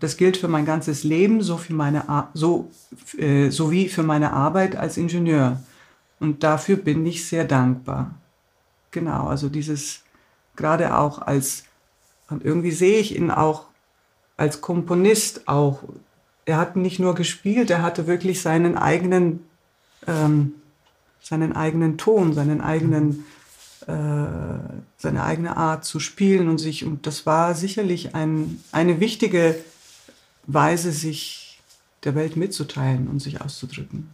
Das 0.00 0.16
gilt 0.16 0.36
für 0.36 0.48
mein 0.48 0.64
ganzes 0.64 1.04
Leben 1.04 1.42
so 1.42 1.56
für 1.56 1.72
meine, 1.72 2.28
so, 2.34 2.70
äh, 3.16 3.50
sowie 3.50 3.88
für 3.88 4.02
meine 4.02 4.32
Arbeit 4.32 4.76
als 4.76 4.96
Ingenieur. 4.96 5.62
Und 6.20 6.42
dafür 6.42 6.76
bin 6.76 7.04
ich 7.06 7.26
sehr 7.26 7.44
dankbar. 7.44 8.14
Genau, 8.90 9.26
also 9.26 9.48
dieses 9.48 10.04
gerade 10.56 10.96
auch 10.96 11.20
als, 11.20 11.64
und 12.28 12.44
irgendwie 12.44 12.70
sehe 12.70 12.98
ich 12.98 13.16
ihn 13.16 13.30
auch 13.30 13.66
als 14.36 14.60
Komponist 14.60 15.48
auch. 15.48 15.82
Er 16.46 16.58
hat 16.58 16.76
nicht 16.76 16.98
nur 16.98 17.14
gespielt, 17.14 17.70
er 17.70 17.82
hatte 17.82 18.06
wirklich 18.06 18.42
seinen 18.42 18.76
eigenen, 18.76 19.40
ähm, 20.06 20.52
seinen 21.22 21.54
eigenen 21.54 21.96
Ton, 21.96 22.34
seinen 22.34 22.60
eigenen, 22.60 23.24
äh, 23.86 23.92
seine 24.98 25.24
eigene 25.24 25.56
Art 25.56 25.84
zu 25.84 26.00
spielen 26.00 26.48
und 26.48 26.58
sich, 26.58 26.84
und 26.84 27.06
das 27.06 27.26
war 27.26 27.54
sicherlich 27.54 28.14
ein, 28.14 28.62
eine 28.72 29.00
wichtige 29.00 29.56
Weise, 30.46 30.92
sich 30.92 31.62
der 32.04 32.14
Welt 32.14 32.36
mitzuteilen 32.36 33.08
und 33.08 33.20
sich 33.20 33.40
auszudrücken. 33.40 34.10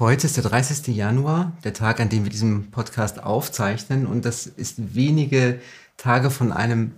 Heute 0.00 0.26
ist 0.26 0.36
der 0.36 0.42
30. 0.42 0.88
Januar, 0.88 1.52
der 1.62 1.72
Tag, 1.72 2.00
an 2.00 2.08
dem 2.08 2.24
wir 2.24 2.30
diesen 2.30 2.72
Podcast 2.72 3.22
aufzeichnen. 3.22 4.06
Und 4.06 4.24
das 4.24 4.44
ist 4.48 4.96
wenige 4.96 5.60
Tage 5.96 6.32
von 6.32 6.50
einem 6.50 6.96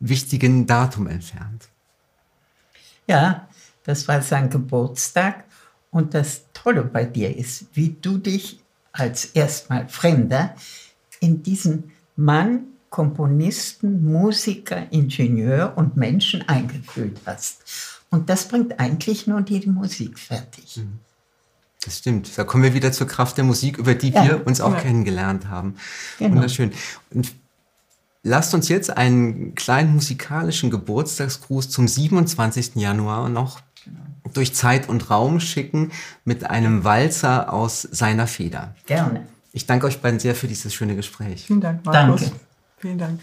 wichtigen 0.00 0.66
Datum 0.66 1.06
entfernt. 1.06 1.68
Ja, 3.06 3.48
das 3.84 4.08
war 4.08 4.22
sein 4.22 4.50
Geburtstag. 4.50 5.44
Und 5.90 6.14
das 6.14 6.42
Tolle 6.54 6.84
bei 6.84 7.04
dir 7.04 7.36
ist, 7.36 7.66
wie 7.74 7.96
du 8.00 8.18
dich 8.18 8.60
als 8.92 9.26
erstmal 9.26 9.88
Fremder 9.88 10.54
in 11.20 11.42
diesen 11.42 11.92
Mann, 12.16 12.64
Komponisten, 12.90 14.04
Musiker, 14.04 14.90
Ingenieur 14.90 15.72
und 15.76 15.96
Menschen 15.96 16.46
eingefühlt 16.48 17.20
hast. 17.24 18.00
Und 18.10 18.28
das 18.28 18.48
bringt 18.48 18.78
eigentlich 18.78 19.26
nur 19.26 19.40
die 19.40 19.66
Musik 19.66 20.18
fertig. 20.18 20.76
Mhm. 20.76 20.98
Das 21.84 21.98
stimmt. 21.98 22.38
Da 22.38 22.44
kommen 22.44 22.62
wir 22.62 22.74
wieder 22.74 22.92
zur 22.92 23.08
Kraft 23.08 23.38
der 23.38 23.44
Musik, 23.44 23.76
über 23.78 23.94
die 23.94 24.10
ja. 24.10 24.24
wir 24.24 24.46
uns 24.46 24.60
auch 24.60 24.74
ja. 24.74 24.80
kennengelernt 24.80 25.48
haben. 25.48 25.74
Genau. 26.18 26.36
Wunderschön. 26.36 26.72
Und 27.10 27.34
lasst 28.22 28.54
uns 28.54 28.68
jetzt 28.68 28.96
einen 28.96 29.54
kleinen 29.54 29.94
musikalischen 29.94 30.70
Geburtstagsgruß 30.70 31.70
zum 31.70 31.88
27. 31.88 32.76
Januar 32.76 33.28
noch 33.28 33.60
genau. 33.84 34.00
durch 34.32 34.54
Zeit 34.54 34.88
und 34.88 35.10
Raum 35.10 35.40
schicken 35.40 35.92
mit 36.24 36.48
einem 36.48 36.84
Walzer 36.84 37.52
aus 37.52 37.82
seiner 37.82 38.26
Feder. 38.26 38.74
Gerne. 38.86 39.26
Ich 39.52 39.66
danke 39.66 39.86
euch 39.86 40.00
beiden 40.00 40.18
sehr 40.18 40.34
für 40.34 40.48
dieses 40.48 40.72
schöne 40.72 40.96
Gespräch. 40.96 41.44
Vielen 41.46 41.60
Dank, 41.60 41.84
Markus. 41.84 42.22
Danke. 42.22 42.36
Vielen 42.78 42.98
Dank. 42.98 43.20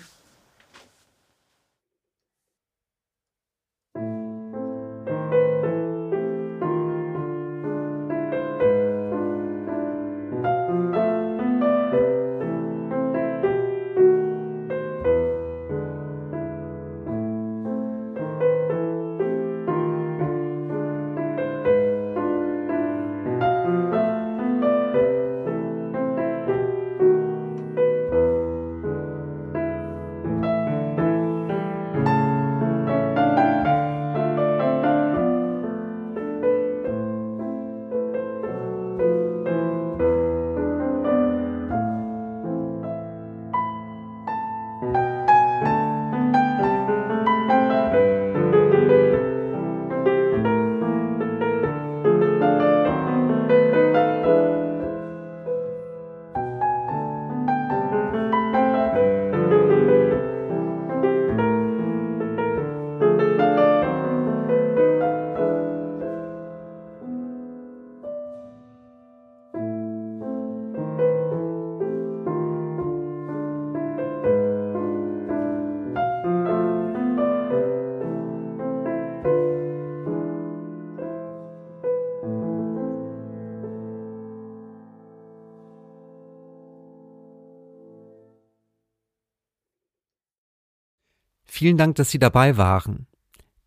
Vielen 91.59 91.75
Dank, 91.75 91.95
dass 91.95 92.09
Sie 92.09 92.19
dabei 92.19 92.55
waren. 92.55 93.05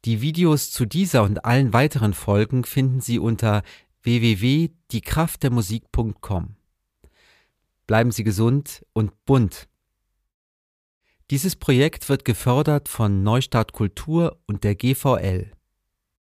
Die 0.06 0.22
Videos 0.22 0.70
zu 0.70 0.86
dieser 0.86 1.24
und 1.24 1.44
allen 1.44 1.74
weiteren 1.74 2.14
Folgen 2.14 2.64
finden 2.64 3.02
Sie 3.02 3.18
unter 3.18 3.62
www.diekraftdermusik.com. 4.02 6.56
Bleiben 7.86 8.10
Sie 8.10 8.24
gesund 8.24 8.86
und 8.94 9.12
bunt. 9.26 9.68
Dieses 11.30 11.54
Projekt 11.54 12.08
wird 12.08 12.24
gefördert 12.24 12.88
von 12.88 13.22
Neustart 13.22 13.74
Kultur 13.74 14.38
und 14.46 14.64
der 14.64 14.74
GVL. 14.74 15.52